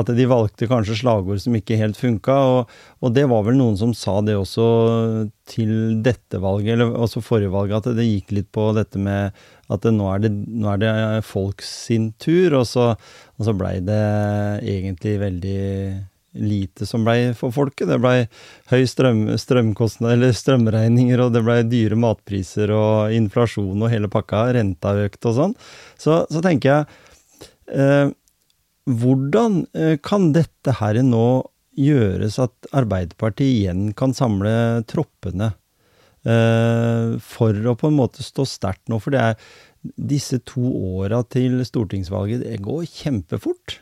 [0.00, 2.72] at, de valgte kanskje slagord som ikke helt funka, og,
[3.04, 4.66] og, det var vel noen som sa det også
[5.50, 9.36] til dette valget, eller også forrige valget, at det gikk litt på dette med
[9.70, 10.94] at nå, er det, nå er det
[11.28, 12.94] folk sin tur, og så,
[13.36, 14.00] og så blei det
[14.64, 15.60] egentlig veldig
[16.34, 17.88] lite som blei for folket.
[17.90, 18.24] Det blei
[18.70, 24.48] høy strøm, eller strømregninger, og det blei dyre matpriser og inflasjon og hele pakka.
[24.56, 25.56] Renta økte og sånn.
[25.96, 28.16] Så, så, tenker jeg eh,
[28.90, 31.42] Hvordan eh, kan dette her nå
[31.80, 35.52] gjøres at Arbeiderpartiet igjen kan samle troppene
[36.20, 38.98] Eh, for å på en måte stå sterkt nå.
[39.00, 39.38] For det er
[39.96, 43.80] disse to åra til stortingsvalget, det går kjempefort.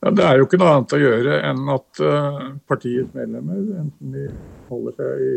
[0.00, 4.14] Ja, det er jo ikke noe annet å gjøre enn at uh, partiets medlemmer, enten
[4.14, 4.28] de
[4.70, 5.32] holder seg i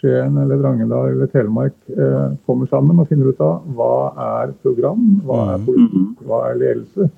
[0.00, 3.94] Skien eller Drangedal eller Telemark, uh, kommer sammen og finner ut av hva
[4.26, 5.64] er program, hva er mm.
[5.70, 7.08] politikk, hva er ledelse.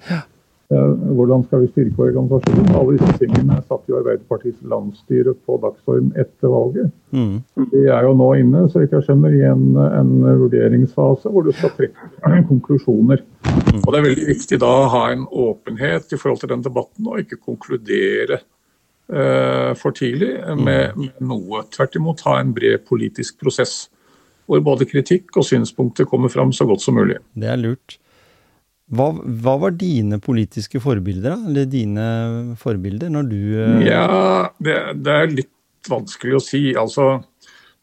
[0.72, 2.70] Hvordan skal vi styrke organisasjonen?
[2.78, 6.92] Alle disse tingene satt jo Arbeiderpartiets landsstyre på dagsorden etter valget.
[7.12, 7.42] Mm.
[7.72, 11.74] De er jo nå inne så jeg skjønner, i en, en vurderingsfase hvor du skal
[11.76, 13.24] trekke konklusjoner.
[13.48, 13.82] Mm.
[13.82, 17.08] Og Det er veldig viktig da å ha en åpenhet i forhold til den debatten,
[17.08, 18.40] og ikke konkludere
[19.12, 21.08] eh, for tidlig med, mm.
[21.08, 21.64] med, noe.
[21.74, 23.87] Tvert imot ha en bred politisk prosess
[24.50, 27.20] hvor både kritikk og synspunkter kommer fram så godt som mulig.
[27.38, 27.98] Det er lurt.
[28.92, 31.48] Hva, hva, var dine politiske forbilder, da?
[31.48, 32.07] Eller dine
[32.61, 33.85] forbilder når du uh...
[33.87, 34.07] Ja,
[34.61, 36.61] det, det, er litt vanskelig å si.
[36.76, 37.14] Altså,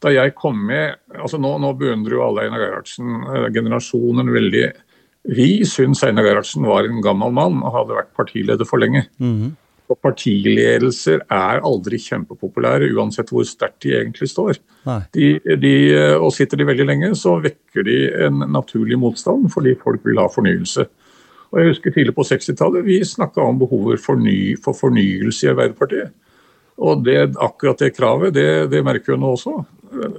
[0.00, 4.68] da jeg kom med altså Nå, nå beundrer jo alle Einar Gerhardsen, uh, generasjonen, veldig.
[5.34, 9.08] Vi syns Einar Gerhardsen var en gammel mann og hadde vært partileder for lenge.
[9.18, 9.50] Mm -hmm.
[9.90, 14.60] Og partiledelser er aldri kjempepopulære, uansett hvor sterkt de egentlig står.
[15.10, 15.74] De, de,
[16.14, 17.96] og sitter de veldig lenge, så vekker de
[18.26, 20.86] en naturlig motstand fordi folk vil ha fornyelse.
[21.50, 25.52] Og jeg husker Tidlig på 60-tallet vi snakka om behovet for, ny, for, fornyelse i
[25.52, 26.12] Arbeiderpartiet.
[26.80, 29.58] Og det, akkurat det kravet det, det merker vi nå også.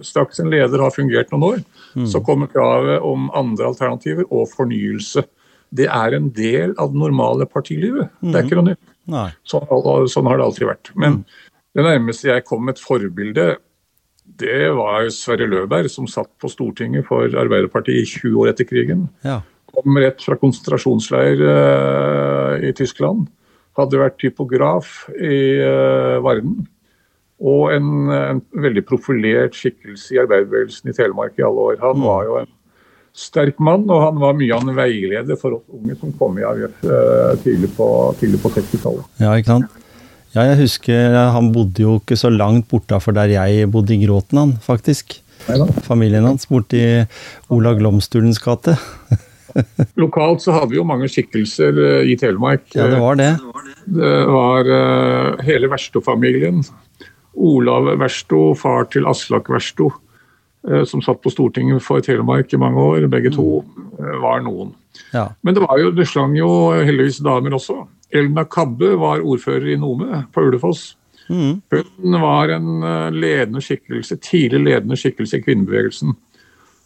[0.05, 1.61] Straks en leder har fungert noen år,
[1.95, 2.09] mm.
[2.11, 5.23] så kommer kravet om andre alternativer og fornyelse.
[5.71, 8.11] Det er en del av det normale partilivet.
[8.19, 8.29] Mm.
[8.29, 8.87] Det er ikke noe nytt.
[9.47, 9.65] Sånn,
[10.11, 10.91] sånn, har det alltid vært.
[10.99, 11.51] Men mm.
[11.79, 13.47] det nærmeste jeg kom et forbilde,
[14.41, 19.07] det var Sverre Løberg, som satt på Stortinget for Arbeiderpartiet i 20 år etter krigen.
[19.25, 19.41] Ja.
[19.71, 23.29] Kom rett fra konsentrasjonsleir uh, i Tyskland.
[23.79, 26.65] Hadde vært typograf i uh, Varden.
[27.41, 31.79] Og en, en, veldig profilert skikkelse i arbeiderbevegelsen i Telemark i alle år.
[31.81, 32.03] Han mm.
[32.05, 32.51] var jo en
[33.17, 36.45] sterk mann, og han var mye av en veileder for oss unge som kom i
[36.47, 37.87] AUF uh, tidlig på,
[38.19, 39.07] på 60-tallet.
[39.23, 39.79] Ja, ikke sant?
[40.31, 44.39] Ja, jeg husker han bodde jo ikke så langt bortafor der jeg bodde i Gråten,
[44.39, 45.17] han, faktisk.
[45.87, 46.83] Familien hans borti
[47.51, 48.77] Olav Glomstulens gate.
[50.01, 52.67] Lokalt så hadde vi jo mange skikkelser eh, i Telemark.
[52.75, 53.31] Ja, det var det.
[53.85, 56.61] Det var uh, hele Versto-familien.
[57.33, 59.89] Olav Versto, far til Aslak Versto,
[60.69, 63.09] uh, som satt på Stortinget for Telemark i mange år.
[63.11, 64.75] Begge to uh, var noen.
[65.15, 65.31] Ja.
[65.41, 67.81] Men det, var jo, det slang jo heldigvis damer også.
[68.11, 70.91] Elna Kabbe var ordfører i Nome, på Ulefoss.
[71.31, 71.61] Mm.
[71.97, 76.15] Hun var en eh, ledende skikkelse, tidlig ledende skikkelse i kvinnebevegelsen.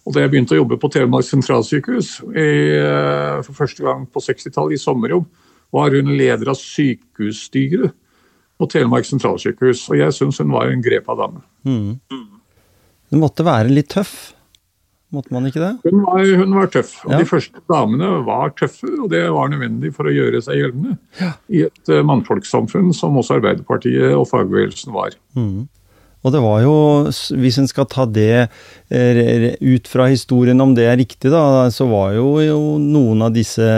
[0.05, 4.21] Og Da jeg begynte å jobbe på Telemark sentralsykehus i, eh, for første gang på
[4.21, 5.25] 60-tallet, i sommerjobb,
[5.73, 7.95] var hun leder av sykehusstyret
[8.59, 9.89] på Telemark sentralsykehus.
[9.89, 11.41] Og jeg syns hun var en grepa dame.
[11.65, 11.97] Mm.
[13.11, 14.35] Hun måtte være litt tøff?
[15.15, 15.73] Måtte man ikke det?
[15.85, 16.97] Hun var, hun var tøff.
[17.05, 17.19] og ja.
[17.21, 21.31] De første damene var tøffe, og det var nødvendig for å gjøre seg gjeldende ja.
[21.47, 25.15] i et uh, mannfolkssamfunn som også Arbeiderpartiet og fagbevegelsen var.
[25.37, 25.67] Mm.
[26.25, 26.73] Og det var jo,
[27.37, 28.47] hvis en skal ta det
[28.89, 33.35] eh, ut fra historien, om det er riktig, da, så var jo, jo noen av
[33.35, 33.69] disse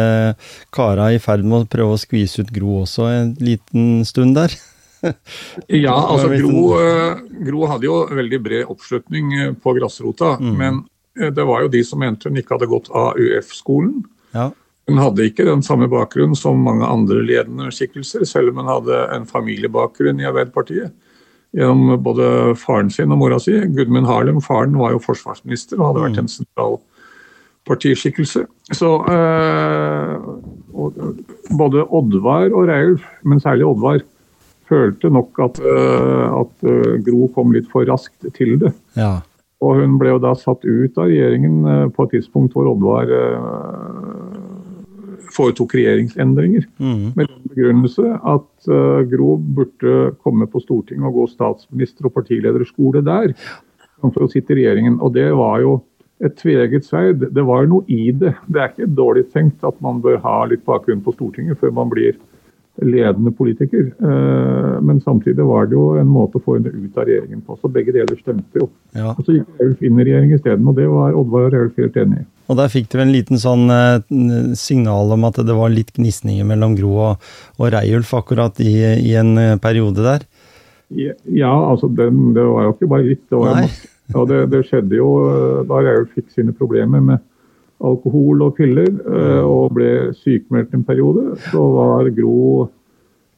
[0.73, 4.55] kara i ferd med å prøve å skvise ut Gro også en liten stund der.
[5.85, 10.53] ja, altså Gro, eh, Gro, hadde jo veldig bred oppslutning på grasrota, mm.
[10.55, 10.85] men
[11.19, 14.01] Eh, det var jo de som mente hun ikke hadde gått AUF-skolen.
[14.35, 14.51] Ja.
[14.87, 19.01] Hun hadde ikke den samme bakgrunn som mange andre ledende skikkelser, selv om hun hadde
[19.15, 20.93] en familiebakgrunn i Arbeiderpartiet.
[21.55, 23.55] Gjennom både faren sin og mora si.
[23.75, 26.25] Gudmund Harlem, faren var jo forsvarsminister og hadde vært mm.
[26.25, 26.77] en sentral
[27.67, 28.43] partiskikkelse.
[28.75, 30.27] Så øh,
[31.57, 34.03] både Oddvar og Reilf men særlig Oddvar,
[34.67, 36.67] følte nok at, øh, at
[37.07, 38.73] Gro kom litt for raskt til det.
[38.99, 39.17] Ja.
[39.63, 43.09] Og hun ble jo da satt ut av regjeringen eh, på et tidspunkt hvor Oddvar
[43.09, 44.35] eh,
[45.33, 46.67] foretok regjeringsendringer.
[46.77, 47.07] Mm.
[47.17, 53.03] Med den begrunnelse at uh, Gro burde komme på Stortinget og gå statsminister- og partilederskole
[53.05, 53.33] der.
[53.97, 54.99] For å sitte i regjeringen.
[55.01, 55.79] Og det var jo
[56.23, 57.27] et tveget sverd.
[57.33, 58.35] Det var noe i det.
[58.45, 61.89] Det er ikke dårlig tenkt at man bør ha litt bakgrunn på Stortinget før man
[61.93, 62.17] blir
[62.81, 63.91] ledende politiker.
[64.01, 67.57] Eh, men samtidig var det jo en måte å få henne ut av regjeringen på.
[67.61, 68.69] Så begge deler stemte jo.
[68.97, 69.13] Ja.
[69.13, 71.97] Og så gikk Raulf inn i regjering isteden, og det var Oddvar og Raulf helt
[72.01, 72.27] enig i.
[72.47, 73.99] Og der fikk du en liten sånn eh,
[74.55, 79.15] signal om at det var litt gnisninger mellom Gro og, og Reiulf akkurat i, i,
[79.19, 80.27] en eh, periode der?
[80.87, 83.25] Ja, altså den, det var jo ikke bare litt.
[83.27, 83.65] Det, var,
[84.15, 85.09] og det, det skjedde jo
[85.67, 87.25] da Reiulf fikk sine problemer med
[87.83, 92.67] alkohol og piller eh, og ble sykemeldt en periode, så var Gro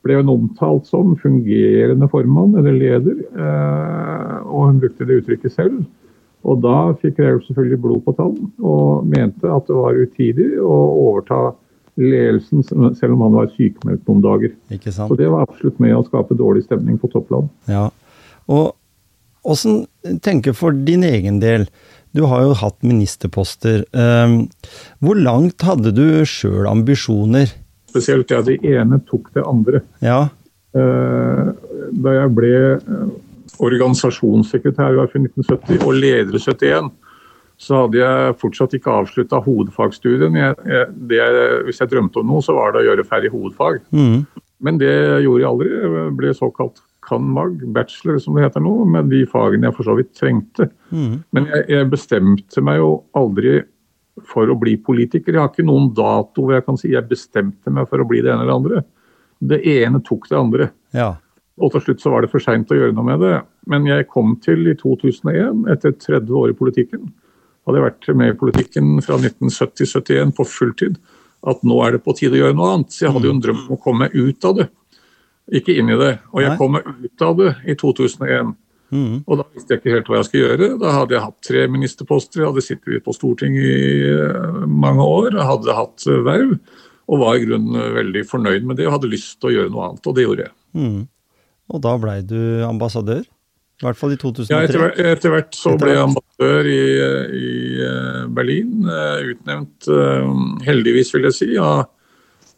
[0.05, 5.81] ble hun omtalt som fungerende formann eller leder, eh, og hun brukte det uttrykket selv.
[6.47, 10.77] Og da fikk Reulf selvfølgelig blod på tann og mente at det var utidig å
[11.09, 11.49] overta
[11.99, 14.53] ledelsen selv om han var sykemeldt noen dager.
[14.87, 17.51] Så det var absolutt med å skape dårlig stemning på toppland.
[17.67, 17.89] Ja,
[18.47, 18.77] og
[19.49, 19.85] Åssen
[20.21, 21.63] tenker for din egen del,
[22.15, 23.83] du har jo hatt ministerposter.
[23.93, 24.47] Ehm,
[25.03, 27.51] hvor langt hadde du sjøl ambisjoner?
[27.89, 29.83] Spesielt ja, det ene tok det andre.
[30.05, 30.27] Ja.
[30.77, 31.51] Eh,
[32.03, 33.05] da jeg ble eh,
[33.59, 36.91] organisasjonssekretær i 1970 og leder i 71,
[37.59, 40.37] så hadde jeg fortsatt ikke avslutta hovedfagstudien.
[40.39, 43.81] Jeg, jeg, jeg, hvis jeg drømte om noe, så var det å gjøre ferdig hovedfag.
[43.91, 44.21] Mm.
[44.63, 44.93] Men det
[45.25, 45.73] gjorde jeg aldri.
[45.73, 49.95] Jeg ble såkalt cand.mag, bachelor som det heter nå, med de fagene jeg for så
[49.97, 50.69] vidt trengte.
[50.93, 51.21] Mm.
[51.35, 53.59] Men jeg, jeg, bestemte meg jo aldri
[54.29, 55.33] for å bli politiker.
[55.33, 58.21] Jeg har ikke noen dato hvor jeg kan si jeg bestemte meg for å bli
[58.23, 58.83] det ene eller andre.
[59.39, 60.69] Det ene tok det andre.
[60.95, 61.13] Ja.
[61.59, 63.37] Og til slutt så var det for seint å gjøre noe med det.
[63.71, 67.09] Men jeg kom til i 2001, etter 30 år i politikken,
[67.67, 70.99] hadde jeg vært med i politikken fra 1970-71 på fulltid,
[71.47, 72.95] at nå er det på tide å gjøre noe annet.
[72.95, 74.69] Så jeg hadde jo en drøm om å komme meg ut av det
[75.55, 76.15] ikke inn i det.
[76.33, 78.53] Og jeg kom meg ut av det i 2001.
[78.89, 79.21] Mm.
[79.29, 80.69] Og da visste jeg ikke helt hva jeg skulle gjøre.
[80.81, 85.31] Da hadde jeg hatt tre ministerposter, jeg hadde sittet på Stortinget i eh, mange år,
[85.35, 86.55] jeg hadde hatt eh, verv.
[87.09, 89.73] Og var i grunnen eh, veldig fornøyd med det og hadde lyst til å gjøre
[89.73, 90.55] noe annet, og det gjorde jeg.
[90.79, 91.03] Mm.
[91.69, 93.21] Og da blei du ambassadør?
[93.79, 94.49] I hvert fall i 2003?
[94.51, 96.81] Ja, etter, etter hvert så ble jeg ambassadør i,
[97.39, 97.51] i
[98.35, 98.89] Berlin.
[98.89, 99.87] Utnevnt,
[100.65, 101.85] heldigvis vil jeg si, av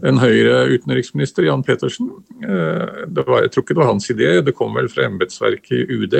[0.07, 2.09] en Høyre-utenriksminister, Jan Petersen.
[2.41, 5.99] Det var, jeg tror ikke det var hans idé, det kom vel fra embetsverket i
[5.99, 6.15] UD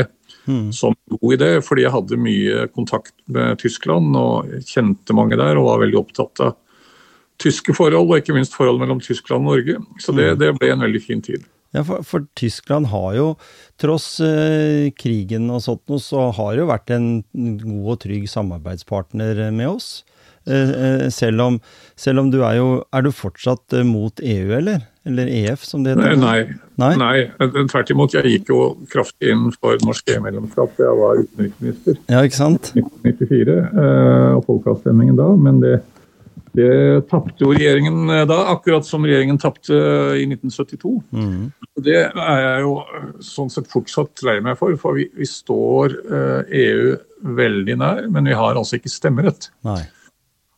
[0.45, 0.71] mm.
[0.73, 5.69] som god idé, fordi jeg hadde mye kontakt med Tyskland og kjente mange der og
[5.69, 6.57] var veldig opptatt av
[7.41, 9.79] tyske forhold, og ikke minst forhold mellom Tyskland og Norge.
[10.01, 10.39] Så det, mm.
[10.41, 11.47] det ble en veldig fin tid.
[11.71, 13.27] Ja, for, for, Tyskland har jo,
[13.79, 19.45] tross eh, krigen og sånt noe, så har jo vært en god og trygg samarbeidspartner
[19.55, 19.91] med oss.
[20.47, 21.59] Eh, eh, selv, om,
[21.95, 24.87] selv, om, du er jo Er du fortsatt eh, mot EU, eller?
[25.05, 26.17] Eller EF, som det heter?
[26.17, 26.91] Nei, nei.
[26.97, 27.15] nei.
[27.69, 28.13] Tvert imot.
[28.13, 31.97] Jeg gikk jo kraftig inn for norsk EU-medlemskap da jeg var utenriksminister.
[32.09, 32.69] Ja, ikke sant?
[32.77, 35.31] 1994, eh, og folkeavstemningen da.
[35.37, 35.79] Men det
[36.51, 39.71] det tapte jo regjeringen da, akkurat som regjeringen tapte
[40.19, 40.89] i 1972.
[41.15, 41.45] Mm.
[41.79, 42.73] Det er jeg jo
[43.23, 45.95] sånn sett fortsatt lei meg for, for vi, vi står
[46.43, 46.97] EU
[47.39, 49.47] veldig nær, men vi har altså ikke stemmerett.
[49.63, 49.79] Uh,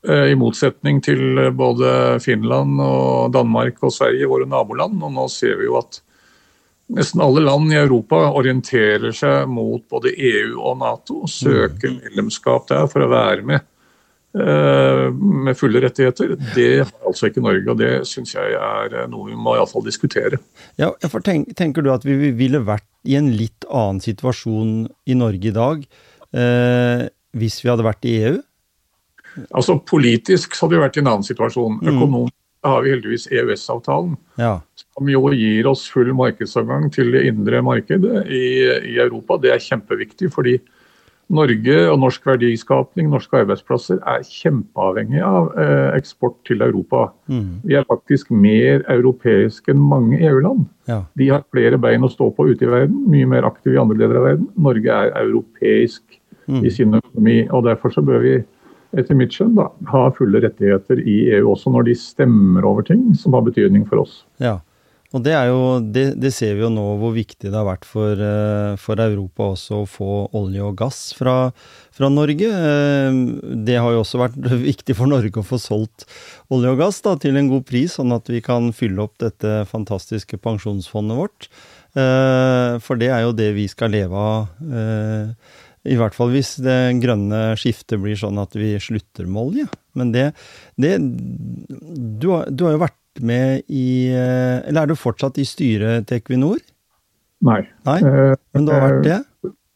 [0.03, 4.97] I motsetning til både Finland og Danmark og Sverige, våre naboland.
[4.99, 6.01] Og nå ser vi jo at
[6.91, 12.01] nesten alle land i Europa orienterer seg mot både EU og Nato, og søker mm.
[12.01, 13.63] medlemskap der for å være med
[14.33, 16.31] Eh, med fulle rettigheter.
[16.55, 19.85] Det har altså ikke Norge, og det syns jeg er eh, noe vi må iallfall
[19.85, 20.39] diskutere.
[20.81, 25.17] Ja, for tenk, Tenker du at vi ville vært i en litt annen situasjon i
[25.19, 25.85] Norge i dag
[26.33, 27.05] eh,
[27.37, 28.39] hvis vi hadde vært i EU?
[29.49, 31.79] Altså Politisk så hadde vi vært i en annen situasjon.
[31.81, 31.91] Mm.
[31.93, 34.53] Økonomisk har vi heldigvis EØS-avtalen, ja.
[34.79, 38.45] som jo gir oss full markedsadgang til det indre markedet i,
[38.93, 39.35] i Europa.
[39.43, 40.61] Det er kjempeviktig, fordi
[41.33, 47.07] Norge og norsk verdiskapning, norske arbeidsplasser, er kjempeavhengig av eh, eksport til Europa.
[47.31, 47.61] Mm.
[47.63, 50.67] Vi er faktisk mer europeiske enn mange EU-land.
[50.91, 51.01] Ja.
[51.17, 53.97] De har flere bein å stå på ute i verden, mye mer aktive i andre
[54.01, 54.49] deler av verden.
[54.67, 56.03] Norge er europeisk
[56.45, 56.59] mm.
[56.59, 58.35] i sin økonomi, og derfor så bør vi
[58.97, 63.09] etter mitt skjønn da, ha fulle rettigheter i EU også når de stemmer over ting
[63.19, 64.21] som har betydning for oss.
[64.43, 64.59] Ja.
[65.13, 65.57] Og det, jo,
[65.93, 69.51] det, det, ser vi jo nå hvor viktig det har vært for, eh, for Europa
[69.53, 71.51] også å få olje og gass fra,
[71.93, 72.49] fra, Norge.
[72.49, 73.19] Eh,
[73.67, 74.39] det har jo også vært
[74.71, 76.07] viktig for Norge å få solgt
[76.49, 79.61] olje og gass da, til en god pris, sånn at vi kan fylle opp dette
[79.69, 81.49] fantastiske pensjonsfondet vårt.
[81.93, 84.49] Eh, for det er jo det vi skal leve av.
[85.83, 89.65] I hvert fall hvis det grønne skiftet blir sånn at vi slutter med olje.
[89.99, 90.29] Men det,
[90.79, 95.45] det du, har, du har jo vært med i eh, Eller er du fortsatt i
[95.45, 96.61] styret til Equinor?
[97.43, 97.59] Nei.
[97.85, 97.99] Nei?
[97.99, 99.19] Eh, Men du har vært det?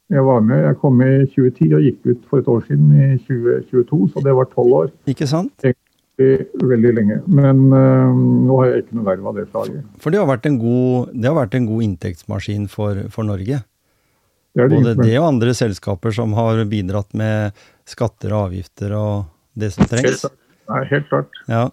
[0.08, 0.64] Jeg var med.
[0.64, 4.36] Jeg kom i 2010 og gikk ut for et år siden, i 2022, så det
[4.38, 4.92] var tolv år.
[5.12, 5.52] Ikke sant?
[5.68, 7.18] Egentlig veldig lenge.
[7.28, 9.82] Men øh, nå har jeg ikke noe verv av det slaget.
[10.00, 13.60] For det har vært en god, har vært en god inntektsmaskin for, for Norge?
[14.58, 19.28] Det det Både det og andre selskaper som har bidratt med skatter og avgifter og
[19.54, 20.24] det som trengs?
[20.68, 21.44] Nei, helt klart.
[21.46, 21.68] Ja.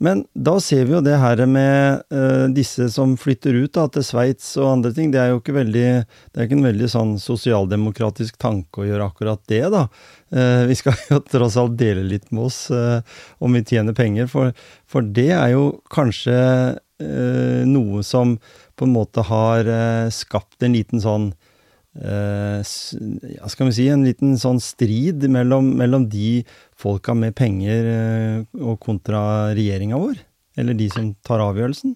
[0.00, 4.04] Men da ser vi jo det her med uh, disse som flytter ut da, til
[4.04, 5.08] Sveits og andre ting.
[5.12, 9.06] Det er jo ikke veldig, det er ikke en veldig sånn sosialdemokratisk tanke å gjøre
[9.08, 9.86] akkurat det, da.
[10.32, 13.00] Uh, vi skal jo tross alt dele litt med oss uh,
[13.40, 14.52] om vi tjener penger, for,
[14.88, 16.40] for det er jo kanskje
[16.96, 18.38] noe som
[18.72, 19.68] på en måte har
[20.16, 21.26] skapt en liten sånn
[21.96, 26.42] ja, skal vi si, en liten sånn strid mellom, mellom de
[26.76, 30.18] folka med penger eh, og kontra regjeringa vår?
[30.60, 31.94] Eller de som tar avgjørelsen?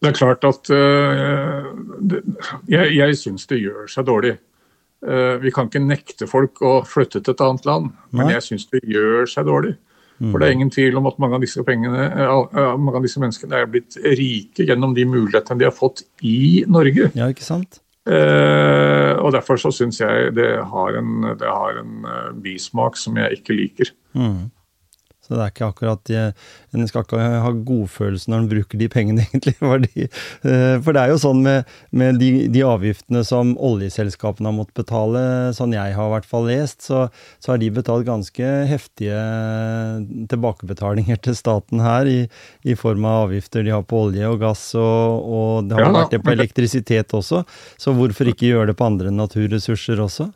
[0.00, 1.72] Det er klart at uh,
[2.04, 2.20] det,
[2.68, 4.34] Jeg, jeg syns det gjør seg dårlig.
[5.06, 8.68] Uh, vi kan ikke nekte folk å flytte til et annet land, men jeg syns
[8.72, 9.74] det gjør seg dårlig.
[10.16, 10.30] Mm.
[10.32, 13.20] For det er ingen tvil om at mange av disse, pengene, uh, mange av disse
[13.20, 17.10] menneskene er blitt rike gjennom de mulighetene de har fått i Norge.
[17.16, 17.80] Ja, ikke sant?
[18.06, 23.16] Uh, og Derfor så syns jeg det har en, det har en uh, bismak som
[23.18, 23.90] jeg ikke liker.
[24.14, 24.46] Mm.
[25.26, 29.24] Så det er ikke akkurat En skal ikke ha godfølelse når en bruker de pengene,
[29.26, 29.56] egentlig.
[29.58, 30.06] Fordi,
[30.46, 34.78] uh, for det er jo sånn med, med de, de, avgiftene som oljeselskapene har måttet
[34.82, 35.22] betale,
[35.56, 37.06] sånn jeg har i hvert fall lest, så,
[37.42, 39.18] så har de betalt ganske heftige
[40.30, 42.18] tilbakebetalinger til staten her, i,
[42.66, 45.92] i, form av avgifter de har på olje og gass, og, og det har ja,
[46.00, 47.42] vært det på elektrisitet også.
[47.80, 50.30] Så hvorfor ikke gjøre det på andre naturressurser også?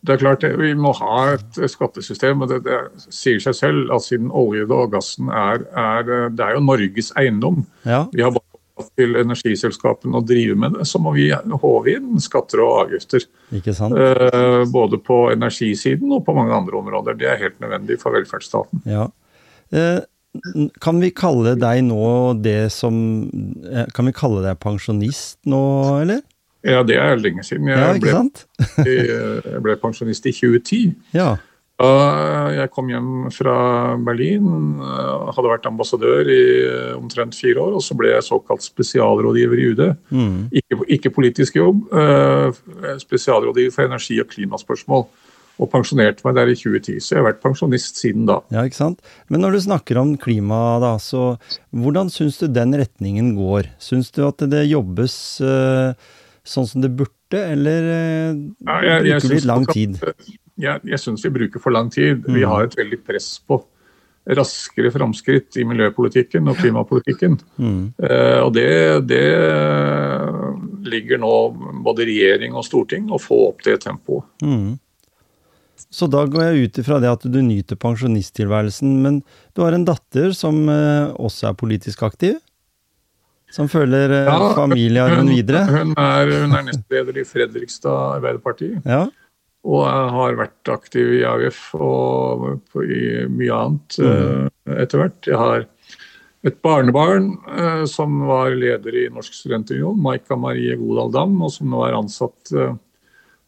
[0.00, 2.42] Det er klart, Vi må ha et skattesystem.
[2.42, 2.78] og Det, det
[3.12, 7.64] sier seg selv at siden olje og gassen er, er, det er jo Norges eiendom.
[7.84, 8.06] Ja.
[8.14, 8.50] Vi har bare
[8.96, 13.26] til energiselskapene å drive med det, så må vi håve inn skatter og avgifter.
[13.56, 13.96] Ikke sant?
[13.96, 17.18] Eh, både på energisiden og på mange andre områder.
[17.20, 18.84] Det er helt nødvendig for velferdsstaten.
[18.88, 19.08] Ja.
[19.70, 20.00] Eh,
[20.80, 22.94] kan vi kalle deg nå det som
[23.66, 25.62] eh, Kan vi kalle deg pensjonist nå,
[26.04, 26.20] eller?
[26.66, 27.68] Ja, det er lenge siden.
[27.70, 28.88] Jeg, ja, ble,
[29.54, 30.90] jeg ble, pensjonist i 2010.
[31.16, 31.36] Ja.
[31.80, 33.54] Da jeg kom hjem fra
[34.04, 34.48] Berlin,
[34.84, 39.62] eh, hadde vært ambassadør i eh, omtrent fire år, og så ble jeg såkalt spesialrådgiver
[39.62, 39.82] i UD.
[40.12, 40.36] Mm.
[40.60, 42.60] Ikke, ikke, politisk jobb, eh,
[43.00, 45.08] spesialrådgiver for energi- og klimaspørsmål.
[45.60, 48.38] Og pensjonerte meg der i 2010, så jeg har vært pensjonist siden da.
[48.52, 49.02] Ja, ikke sant?
[49.28, 51.34] Men når du snakker om klima, da, så
[51.68, 53.68] hvordan syns du den retningen går?
[53.80, 55.18] Syns du at det jobbes
[56.50, 59.98] sånn som det burde, eller ja, jeg, bruker vi lang tid?
[60.60, 62.24] jeg, jeg syns vi bruker for lang tid.
[62.26, 63.62] Vi har et veldig press på
[64.30, 67.38] raskere framskritt i miljøpolitikken og klimapolitikken.
[67.56, 67.80] Mm.
[68.04, 68.68] Eh, og det,
[69.10, 69.24] det,
[70.90, 71.32] ligger nå
[71.84, 74.26] både regjering og storting å få opp det tempoet.
[74.44, 74.78] Mm.
[75.90, 79.20] Så da går jeg ut ifra det at du nyter pensjonisttilværelsen, men
[79.56, 82.36] du har en datter som uh, også er politisk aktiv?
[83.50, 85.64] Som følger uh, ja, familiearven videre?
[85.70, 88.72] Hun er, hun er nestleder i Fredrikstad Arbeiderparti.
[88.84, 89.04] Ja.
[89.66, 92.46] Og har vært aktiv i AUF og
[92.80, 94.46] i mye annet mm.
[94.80, 95.18] etter hvert.
[95.28, 95.66] Jeg har
[96.48, 101.68] et barnebarn eh, som var leder i Norsk studentunion, Maika Marie Godal Dam, og som
[101.68, 102.72] nå er ansatt eh,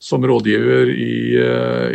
[0.02, 1.14] som rådgiver i,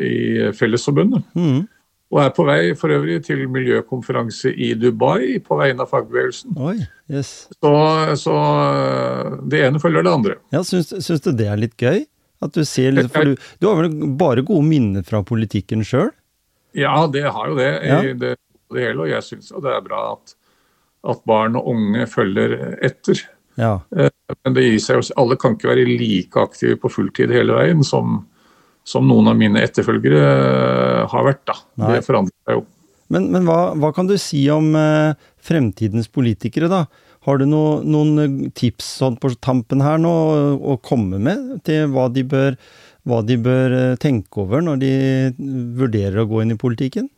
[0.08, 0.18] i
[0.56, 1.28] Fellesforbundet.
[1.36, 1.68] Mm.
[2.08, 6.54] Og er på vei for øvrig til miljøkonferanse i Dubai på vegne av fagbevegelsen.
[6.56, 6.78] Oi,
[7.12, 7.50] yes.
[7.60, 7.72] så,
[8.16, 8.36] så,
[9.52, 10.38] det ene følger det andre.
[10.56, 12.06] Ja, Syns, syns du det er litt gøy?
[12.44, 16.12] At du ser litt, for du, du har vel bare gode minner fra politikken sjøl?
[16.78, 18.36] Ja, det har jo det i det,
[18.70, 19.08] det, hele.
[19.08, 20.36] Og jeg syns jo det er bra at,
[21.10, 22.56] at, barn og unge følger
[22.86, 23.24] etter.
[23.58, 23.80] Ja.
[23.98, 24.14] Eh,
[24.46, 27.82] men det gir seg jo Alle kan ikke være like aktive på fulltid hele veien
[27.84, 28.20] som,
[28.88, 31.44] som noen av mine etterfølgere eh, har vært.
[31.50, 31.58] da.
[31.82, 31.98] Nei.
[31.98, 32.66] Det forandrer seg jo.
[33.14, 36.86] Men, men hva, hva, kan du si om eh, fremtidens politikere, da?
[37.28, 40.14] Har du no, noen eh, tips sånn på tampen her nå
[40.58, 42.58] å komme med til hva de, bør,
[43.08, 44.94] hva de bør eh, tenke over når de
[45.80, 47.12] vurderer å gå inn i politikken?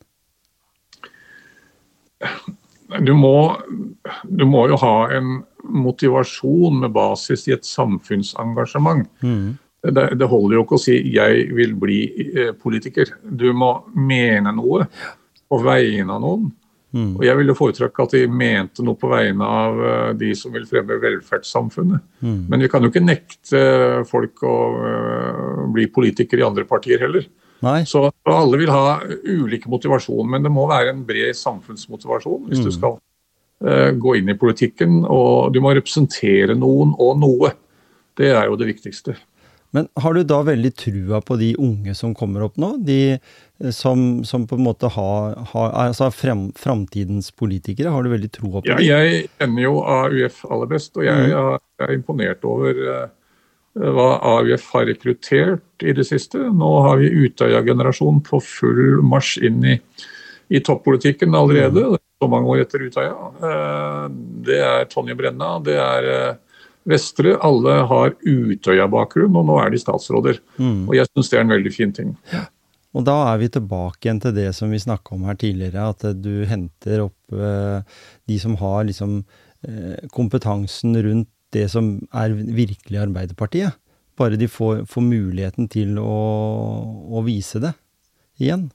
[3.00, 3.34] Du må,
[4.26, 9.06] du må jo ha en motivasjon med basis i et samfunnsengasjement.
[9.22, 9.58] Mm.
[9.80, 12.00] Det, det, holder jo ikke å si 'jeg vil bli
[12.36, 13.14] eh, politiker'.
[13.24, 14.84] Du må mene noe
[15.48, 16.50] på vegne av noen.
[16.90, 17.12] Mm.
[17.16, 20.66] Og Jeg ville foretrekke at de mente noe på vegne av uh, de som vil
[20.66, 22.02] fremme velferdssamfunnet.
[22.18, 22.40] Mm.
[22.50, 23.60] Men vi kan jo ikke nekte
[24.10, 27.28] folk å uh, bli politikere i andre partier heller.
[27.62, 27.84] Nei.
[27.86, 32.66] Så alle vil ha ulike motivasjoner, men det må være en bred samfunnsmotivasjon hvis mm.
[32.66, 35.04] du skal uh, gå inn i politikken.
[35.06, 37.54] Og du må representere noen og noe.
[38.18, 39.14] Det er jo det viktigste.
[39.70, 42.72] Men har du da veldig trua på de unge som kommer opp nå?
[42.86, 48.10] De eh, som, som på en måte har, har altså frem, framtidens politikere, har du
[48.10, 51.62] veldig trua på ja, Jeg kjenner jo AUF aller best, og jeg, mm.
[51.86, 53.08] er imponert over uh,
[53.78, 56.42] hva AUF har rekruttert i det siste.
[56.50, 59.78] Nå har vi Utøya-generasjonen på full marsj inn i,
[60.50, 61.86] i toppolitikken allerede.
[61.94, 62.06] Mm.
[62.20, 63.14] Så mange år etter Utøya.
[63.38, 64.06] Uh,
[64.50, 66.14] det er Tonje Brenna, det er
[66.88, 70.40] Vestre, alle har Utøya-bakgrunn, og nå er de statsråder.
[70.56, 70.88] Mm.
[70.88, 72.14] Og jeg syns det er en veldig fin ting.
[72.32, 72.46] Ja.
[72.96, 76.06] Og da er vi tilbake igjen til det som vi snakka om her tidligere, at
[76.18, 79.20] du henter opp eh, de som har liksom
[79.68, 83.78] eh, kompetansen rundt det som er virkelig Arbeiderpartiet.
[84.18, 86.18] Bare de får, får muligheten til å,
[87.10, 87.72] å vise det
[88.40, 88.68] igjen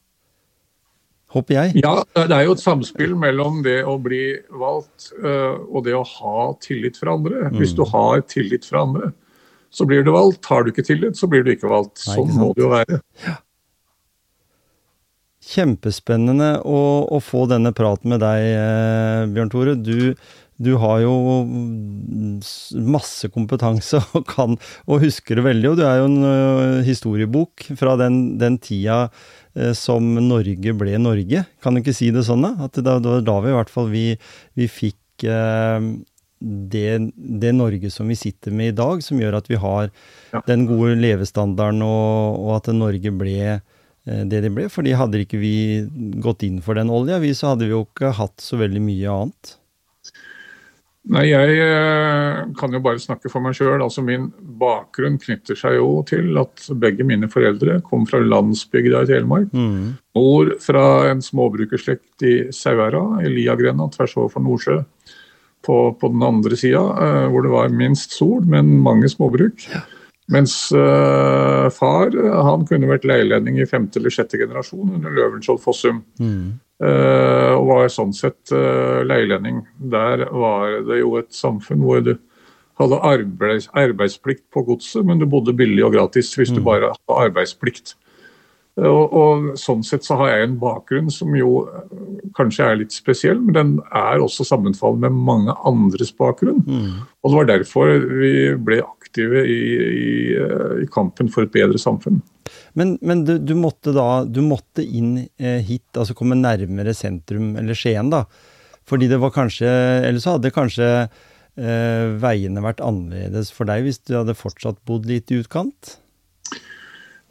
[1.35, 1.83] håper jeg.
[1.83, 4.23] Ja, det er jo et samspill mellom det å bli
[4.55, 7.49] valgt uh, og det å ha tillit fra andre.
[7.49, 7.59] Mm.
[7.61, 9.11] Hvis du har tillit fra andre,
[9.75, 10.45] så blir du valgt.
[10.47, 11.99] Har du ikke tillit, så blir du ikke valgt.
[12.05, 13.01] Sånn må det jo være.
[13.25, 13.39] Ja.
[15.45, 19.75] Kjempespennende å, å, få denne praten med deg, eh, Bjørn Tore.
[19.77, 20.15] Du,
[20.57, 21.13] du, har jo
[22.81, 24.57] masse kompetanse og kan
[24.87, 25.73] og husker det veldig.
[25.73, 29.44] Og du er jo en uh, historiebok fra den, den tida Eh,
[29.77, 31.45] som Norge ble Norge.
[31.63, 32.67] Kan du ikke si det sånn, da?
[32.67, 34.05] At det var da vi i hvert fall vi,
[34.59, 35.79] vi fikk eh,
[36.45, 39.89] det, det, Norge som vi sitter med i dag, som gjør at vi har
[40.33, 40.41] ja.
[40.47, 44.67] den gode levestandarden, og, og, at Norge ble eh, det det ble.
[44.69, 45.55] fordi hadde ikke vi
[46.23, 49.19] gått inn for den olja, vi, så hadde vi jo ikke hatt så veldig mye
[49.21, 49.55] annet.
[51.13, 53.77] Nei, Jeg eh, kan jo bare snakke for meg sjøl.
[53.83, 59.09] Altså, min bakgrunn knytter seg jo til at begge mine foreldre kom fra landsbygda i
[59.11, 59.51] Telemark.
[59.53, 59.93] Mm.
[60.17, 64.79] Mor fra en småbrukerslekt i Sauherad, i Liagrenda tvers over for Nordsjø.
[65.65, 69.65] På, på, den andre sida, eh, hvor det var minst sol, men mange småbruk.
[69.73, 69.85] Ja.
[70.33, 72.09] Mens uh, far
[72.47, 75.99] han kunne vært leilending i femte eller sjette generasjon under Løvenskiold Fossum.
[76.17, 76.55] Mm.
[76.83, 79.61] Uh, og var sånn sett uh, leilending.
[79.79, 82.17] Der var det jo et samfunn hvor du
[82.81, 86.57] hadde arbeids, arbeidsplikt på godset, men du bodde billig og gratis hvis mm.
[86.57, 87.95] du bare hadde arbeidsplikt.
[88.75, 91.63] Og, og, Sånn sett så har jeg en bakgrunn som jo
[92.35, 96.59] kanskje er litt spesiell, men den er også sammenfallende med mange andres bakgrunn.
[96.67, 97.05] Mm.
[97.23, 98.33] Og Det var derfor vi
[98.67, 100.15] ble aktive i, i,
[100.83, 102.19] i kampen for et bedre samfunn.
[102.73, 107.55] Men, men du, du, måtte da du måtte inn eh, hit, altså komme nærmere sentrum,
[107.59, 108.25] eller Skien, da.
[108.85, 109.65] Fordi det var kanskje
[110.05, 110.87] Eller så hadde kanskje
[111.57, 115.97] eh, veiene vært annerledes for deg hvis du hadde fortsatt bodd litt i utkant?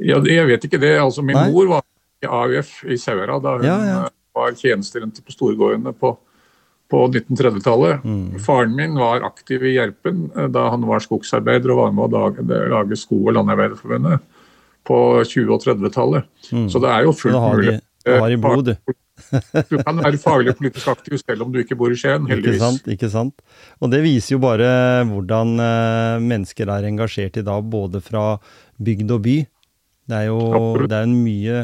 [0.02, 0.96] Ja, Jeg vet ikke det.
[0.98, 1.48] Altså, Min Nei?
[1.54, 1.84] mor var
[2.24, 3.98] i AUF i Sauherad da hun ja, ja.
[4.08, 6.16] Eh, var tjenesterente på storgårdene på,
[6.90, 8.02] på 1930-tallet.
[8.02, 8.40] Mm.
[8.42, 12.24] Faren min var aktiv i Gjerpen eh, da han var skogsarbeider og var med å
[12.74, 14.33] lage Sko- og landarbeiderforbundet
[14.86, 16.28] på 20- og 30-tallet.
[16.50, 16.68] Mm.
[16.72, 17.78] Så det er jo fullt mulig.
[18.04, 18.94] Du har i blod, du.
[19.86, 22.58] kan være faglig politisk aktiv selv om du ikke bor i Skien, heldigvis.
[22.58, 23.64] Ikke sant, ikke sant.
[23.80, 24.68] Og det viser jo bare
[25.08, 28.34] hvordan uh, mennesker er engasjert i dag, både fra
[28.82, 29.36] bygd og by.
[30.04, 30.40] Det er jo
[30.84, 31.62] det er en mye,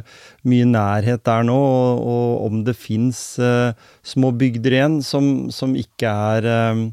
[0.49, 5.77] mye, nærhet der nå, og, og om det fins uh, små bygder igjen som, som
[5.77, 6.87] ikke er uh,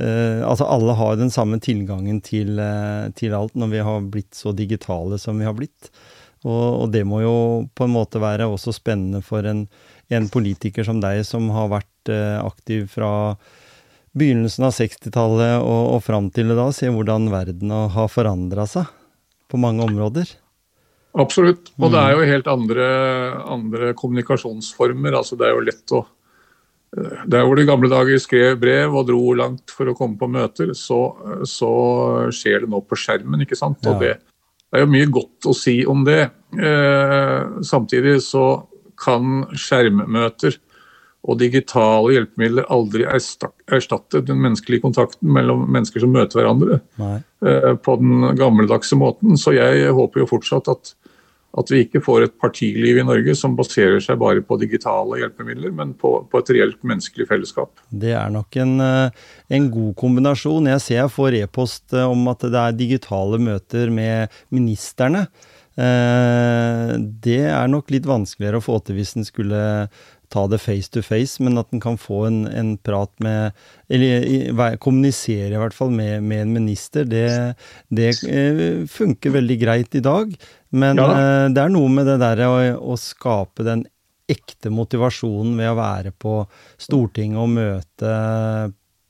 [0.00, 2.60] Altså alle har den samme tilgangen til,
[3.18, 5.90] til, alt når vi har blitt så digitale som vi har blitt.
[6.46, 7.34] Og, og, det må jo
[7.76, 9.66] på en måte være også spennende for en,
[10.08, 13.10] en politiker som deg, som har vært aktiv fra
[14.16, 18.88] begynnelsen av 60-tallet og, og fram til i dag, se hvordan verden har forandra seg
[19.50, 20.30] på mange områder.
[21.18, 21.72] Absolutt.
[21.80, 22.86] Og det er jo helt andre,
[23.50, 25.16] andre kommunikasjonsformer.
[25.18, 26.12] altså Det er jo lett å eh,
[26.90, 30.72] Der hvor de gamle dager skrev brev og dro langt for å komme på møter,
[30.74, 30.98] så,
[31.46, 31.70] så
[32.34, 33.44] skjer det nå på skjermen.
[33.44, 33.78] ikke sant?
[33.86, 36.24] Og det, det, er jo mye godt å si om det.
[36.58, 38.46] Eh, samtidig så
[39.00, 40.58] kan skjermmøter
[41.28, 47.96] og digitale hjelpemidler aldri erstatte den menneskelige kontakten mellom mennesker som møter hverandre eh, på
[48.00, 49.36] den gammeldagse måten.
[49.38, 50.94] Så jeg håper jo fortsatt at
[51.58, 55.72] at vi ikke får et partiliv i Norge som baserer seg bare på digitale hjelpemidler,
[55.74, 57.82] men på, på et reelt menneskelig fellesskap.
[57.90, 59.24] Det er nok en, eh,
[59.58, 60.70] en god kombinasjon.
[60.70, 65.26] Jeg ser jeg får e-post eh, om at det er digitale møter med ministerne.
[65.74, 66.94] Eh,
[67.26, 69.62] det er nok litt vanskeligere å få til hvis en skulle
[70.30, 73.56] ta det face to face, men at en kan få en, en, prat med
[73.90, 77.56] Eller kommunisere i hvert fall med, med en minister, det,
[77.88, 78.12] det
[78.90, 80.34] funker veldig greit i dag.
[80.70, 81.08] Men ja.
[81.10, 82.54] uh, det er noe med det der å,
[82.92, 83.84] å, skape den
[84.30, 86.36] ekte motivasjonen ved å være på
[86.78, 88.12] Stortinget og møte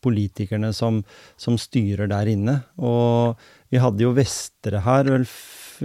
[0.00, 1.02] politikerne som,
[1.36, 2.62] som styrer der inne.
[2.80, 3.36] Og
[3.68, 5.26] vi hadde jo Vestre her, vel,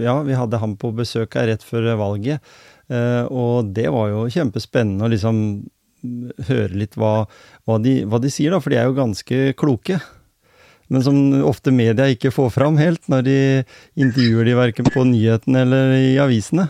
[0.00, 2.40] ja, vi hadde ham på besøk her rett før valget.
[2.86, 5.40] Uh, og det var jo kjempespennende å liksom
[6.46, 7.24] høre litt hva,
[7.66, 9.98] hva, de, hva de sier, da, for de er jo ganske kloke
[10.88, 11.16] men som
[11.46, 13.38] ofte media ikke får fram helt når de
[13.98, 16.68] intervjuer de verken på nyhetene eller i avisene.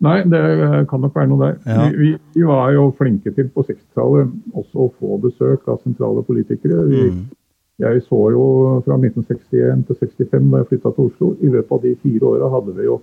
[0.00, 0.40] Nei, det
[0.88, 1.58] kan nok være noe der.
[1.68, 1.82] Ja.
[1.92, 6.86] Vi, vi, var jo flinke til på 60-tallet også å få besøk av sentrale politikere.
[6.88, 7.20] Vi, mm.
[7.84, 8.44] Jeg så jo
[8.86, 11.34] fra 1961 til 65 da jeg flytta til Oslo.
[11.44, 12.96] I løpet av de fire åra hadde vi jo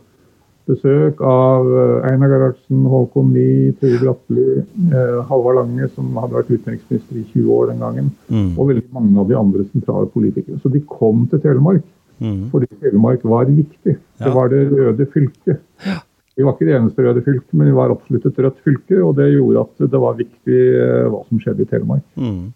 [0.68, 4.48] besøk av eh, Einar Gerhardsen, Håkon Lie, Trygve Bratteli,
[4.92, 8.50] eh, Halvard Lange, som hadde vært utenriksminister i 20 år den gangen, mm.
[8.56, 10.60] og veldig mange av de andre sentrale politikere.
[10.64, 11.86] Så de kom til Telemark
[12.20, 12.44] mm.
[12.54, 13.96] fordi Telemark var viktig.
[13.96, 14.28] Ja.
[14.28, 15.64] Det var det røde fylket.
[15.86, 15.98] Ja.
[16.38, 19.16] Vi var ikke det eneste røde fylket, men vi var absolutt et rødt fylke, og
[19.18, 22.06] det gjorde at det var viktig eh, hva som skjedde i Telemark.
[22.14, 22.52] Mm.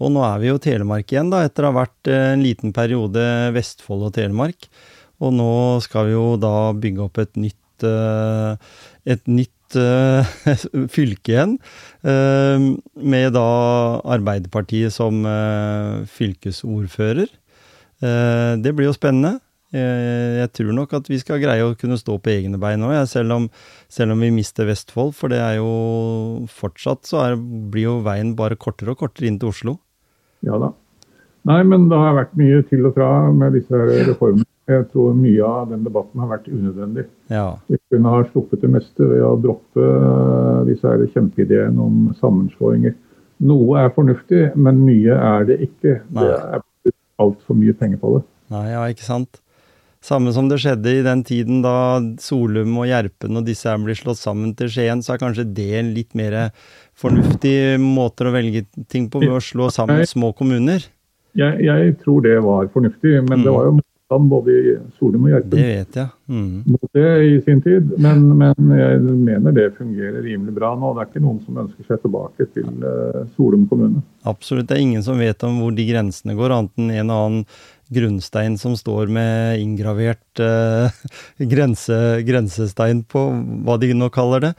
[0.00, 2.74] Og nå er vi jo Telemark igjen, da, etter å ha vært eh, en liten
[2.76, 3.24] periode
[3.56, 4.68] Vestfold og Telemark.
[5.20, 5.52] Og nå
[5.84, 8.56] skal vi jo da bygge opp et nytt, eh,
[9.12, 10.32] et nytt eh,
[10.96, 11.58] fylke igjen.
[12.00, 12.66] Eh,
[12.96, 13.50] med da
[14.16, 15.22] Arbeiderpartiet som
[16.16, 17.36] fylkesordfører.
[18.00, 19.36] Det blir jo spennende.
[19.70, 23.36] Jeg tror nok at vi skal greie å kunne stå på egne bein òg, selv
[23.36, 23.48] om,
[23.92, 25.12] selv om vi mister Vestfold.
[25.18, 29.36] For det er jo fortsatt så er, blir jo veien bare kortere og kortere inn
[29.42, 29.76] til Oslo.
[30.48, 30.72] Ja da.
[31.50, 34.49] Nei, men det har vært mye til og fra med disse reformene.
[34.70, 37.06] Jeg tror mye av den debatten har vært unødvendig.
[37.32, 37.58] Ja.
[37.70, 42.94] Vi kunne ha sluppet det meste ved å droppe eh, disse kjempeideene om sammenslåinger.
[43.50, 46.00] Noe er fornuftig, men mye er det ikke.
[46.14, 46.26] Nei.
[46.28, 48.26] Det er altfor mye penger på det.
[48.54, 49.40] Nei, ja, ikke sant.
[50.04, 53.98] Samme som det skjedde i den tiden da Solum og Gjerpen og disse her blir
[53.98, 56.38] slått sammen til Skien, så er kanskje det en litt mer
[56.96, 60.86] fornuftig måter å velge ting på ved å slå sammen små kommuner?
[61.36, 63.44] Jeg, jeg tror det var fornuftig, men mm.
[63.44, 63.74] det var jo
[64.10, 65.50] motstand både i Solum og Gjerpen.
[65.50, 66.08] Det vet jeg.
[66.28, 66.62] Mm.
[66.66, 70.94] Mot det i sin tid, men, men, jeg mener det fungerer rimelig bra nå.
[70.94, 74.02] Det er ikke noen som ønsker seg tilbake til uh, Solum kommune.
[74.24, 74.68] Absolutt.
[74.68, 77.46] Det er ingen som vet om hvor de grensene går, annet enn en og annen
[77.90, 80.90] grunnstein som står med inngravert uh,
[81.52, 83.26] grense, grensestein på,
[83.66, 84.54] hva de nå kaller det.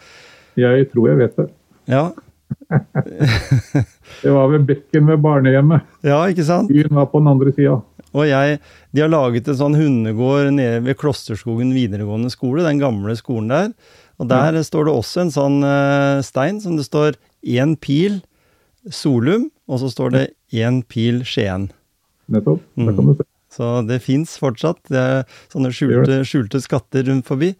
[0.59, 1.51] Jeg tror jeg vet det.
[1.91, 2.11] Ja.
[4.21, 5.87] det var ved bekken ved barnehjemmet.
[6.03, 6.71] Ja, ikke sant?
[6.71, 7.77] Byen var på den andre sida.
[8.11, 8.59] Og jeg,
[8.91, 13.71] De har laget en sånn hundegård nede ved Klosterskogen videregående skole, den gamle skolen der.
[14.19, 14.63] Og der ja.
[14.65, 18.21] står det også en sånn uh, stein som det står én pil
[18.89, 20.23] Solum, og så står det
[20.57, 21.69] én pil Skien.
[22.31, 22.63] Nettopp.
[22.75, 23.25] Det kan du se.
[23.25, 23.27] Mm.
[23.51, 24.79] Så det fins fortsatt.
[24.87, 27.51] Det er sånne skjulte, skjulte skatter rundt forbi.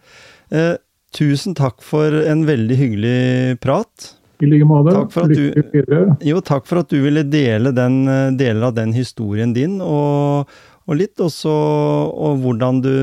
[0.50, 0.74] Eh,
[1.12, 4.14] tusen takk for en veldig hyggelig prat.
[4.42, 4.96] I like måte.
[5.30, 6.10] Lykke til.
[6.26, 10.50] Jo, takk for at du ville dele den, eh, deler av den historien din, og,
[10.82, 12.96] og litt også og hvordan du,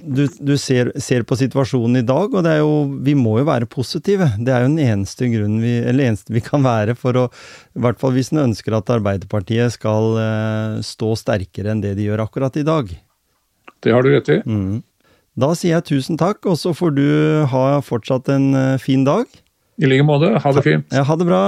[0.00, 2.32] du, du ser, ser, på situasjonen i dag.
[2.32, 4.30] Og det er jo, vi må jo være positive.
[4.40, 7.84] Det er jo den eneste grunnen vi, eller eneste vi kan være for å I
[7.84, 12.24] hvert fall hvis en ønsker at Arbeiderpartiet skal uh, stå sterkere enn det de gjør
[12.24, 12.88] akkurat i dag.
[13.84, 14.40] Det har du rett i.
[14.48, 14.80] Mm.
[15.38, 17.06] Da sier jeg tusen takk, og så får du
[17.52, 19.28] ha fortsatt en uh, fin dag.
[19.78, 20.32] I like måte.
[20.42, 20.86] Ha det fint.
[20.90, 21.42] Ja, ha det bra.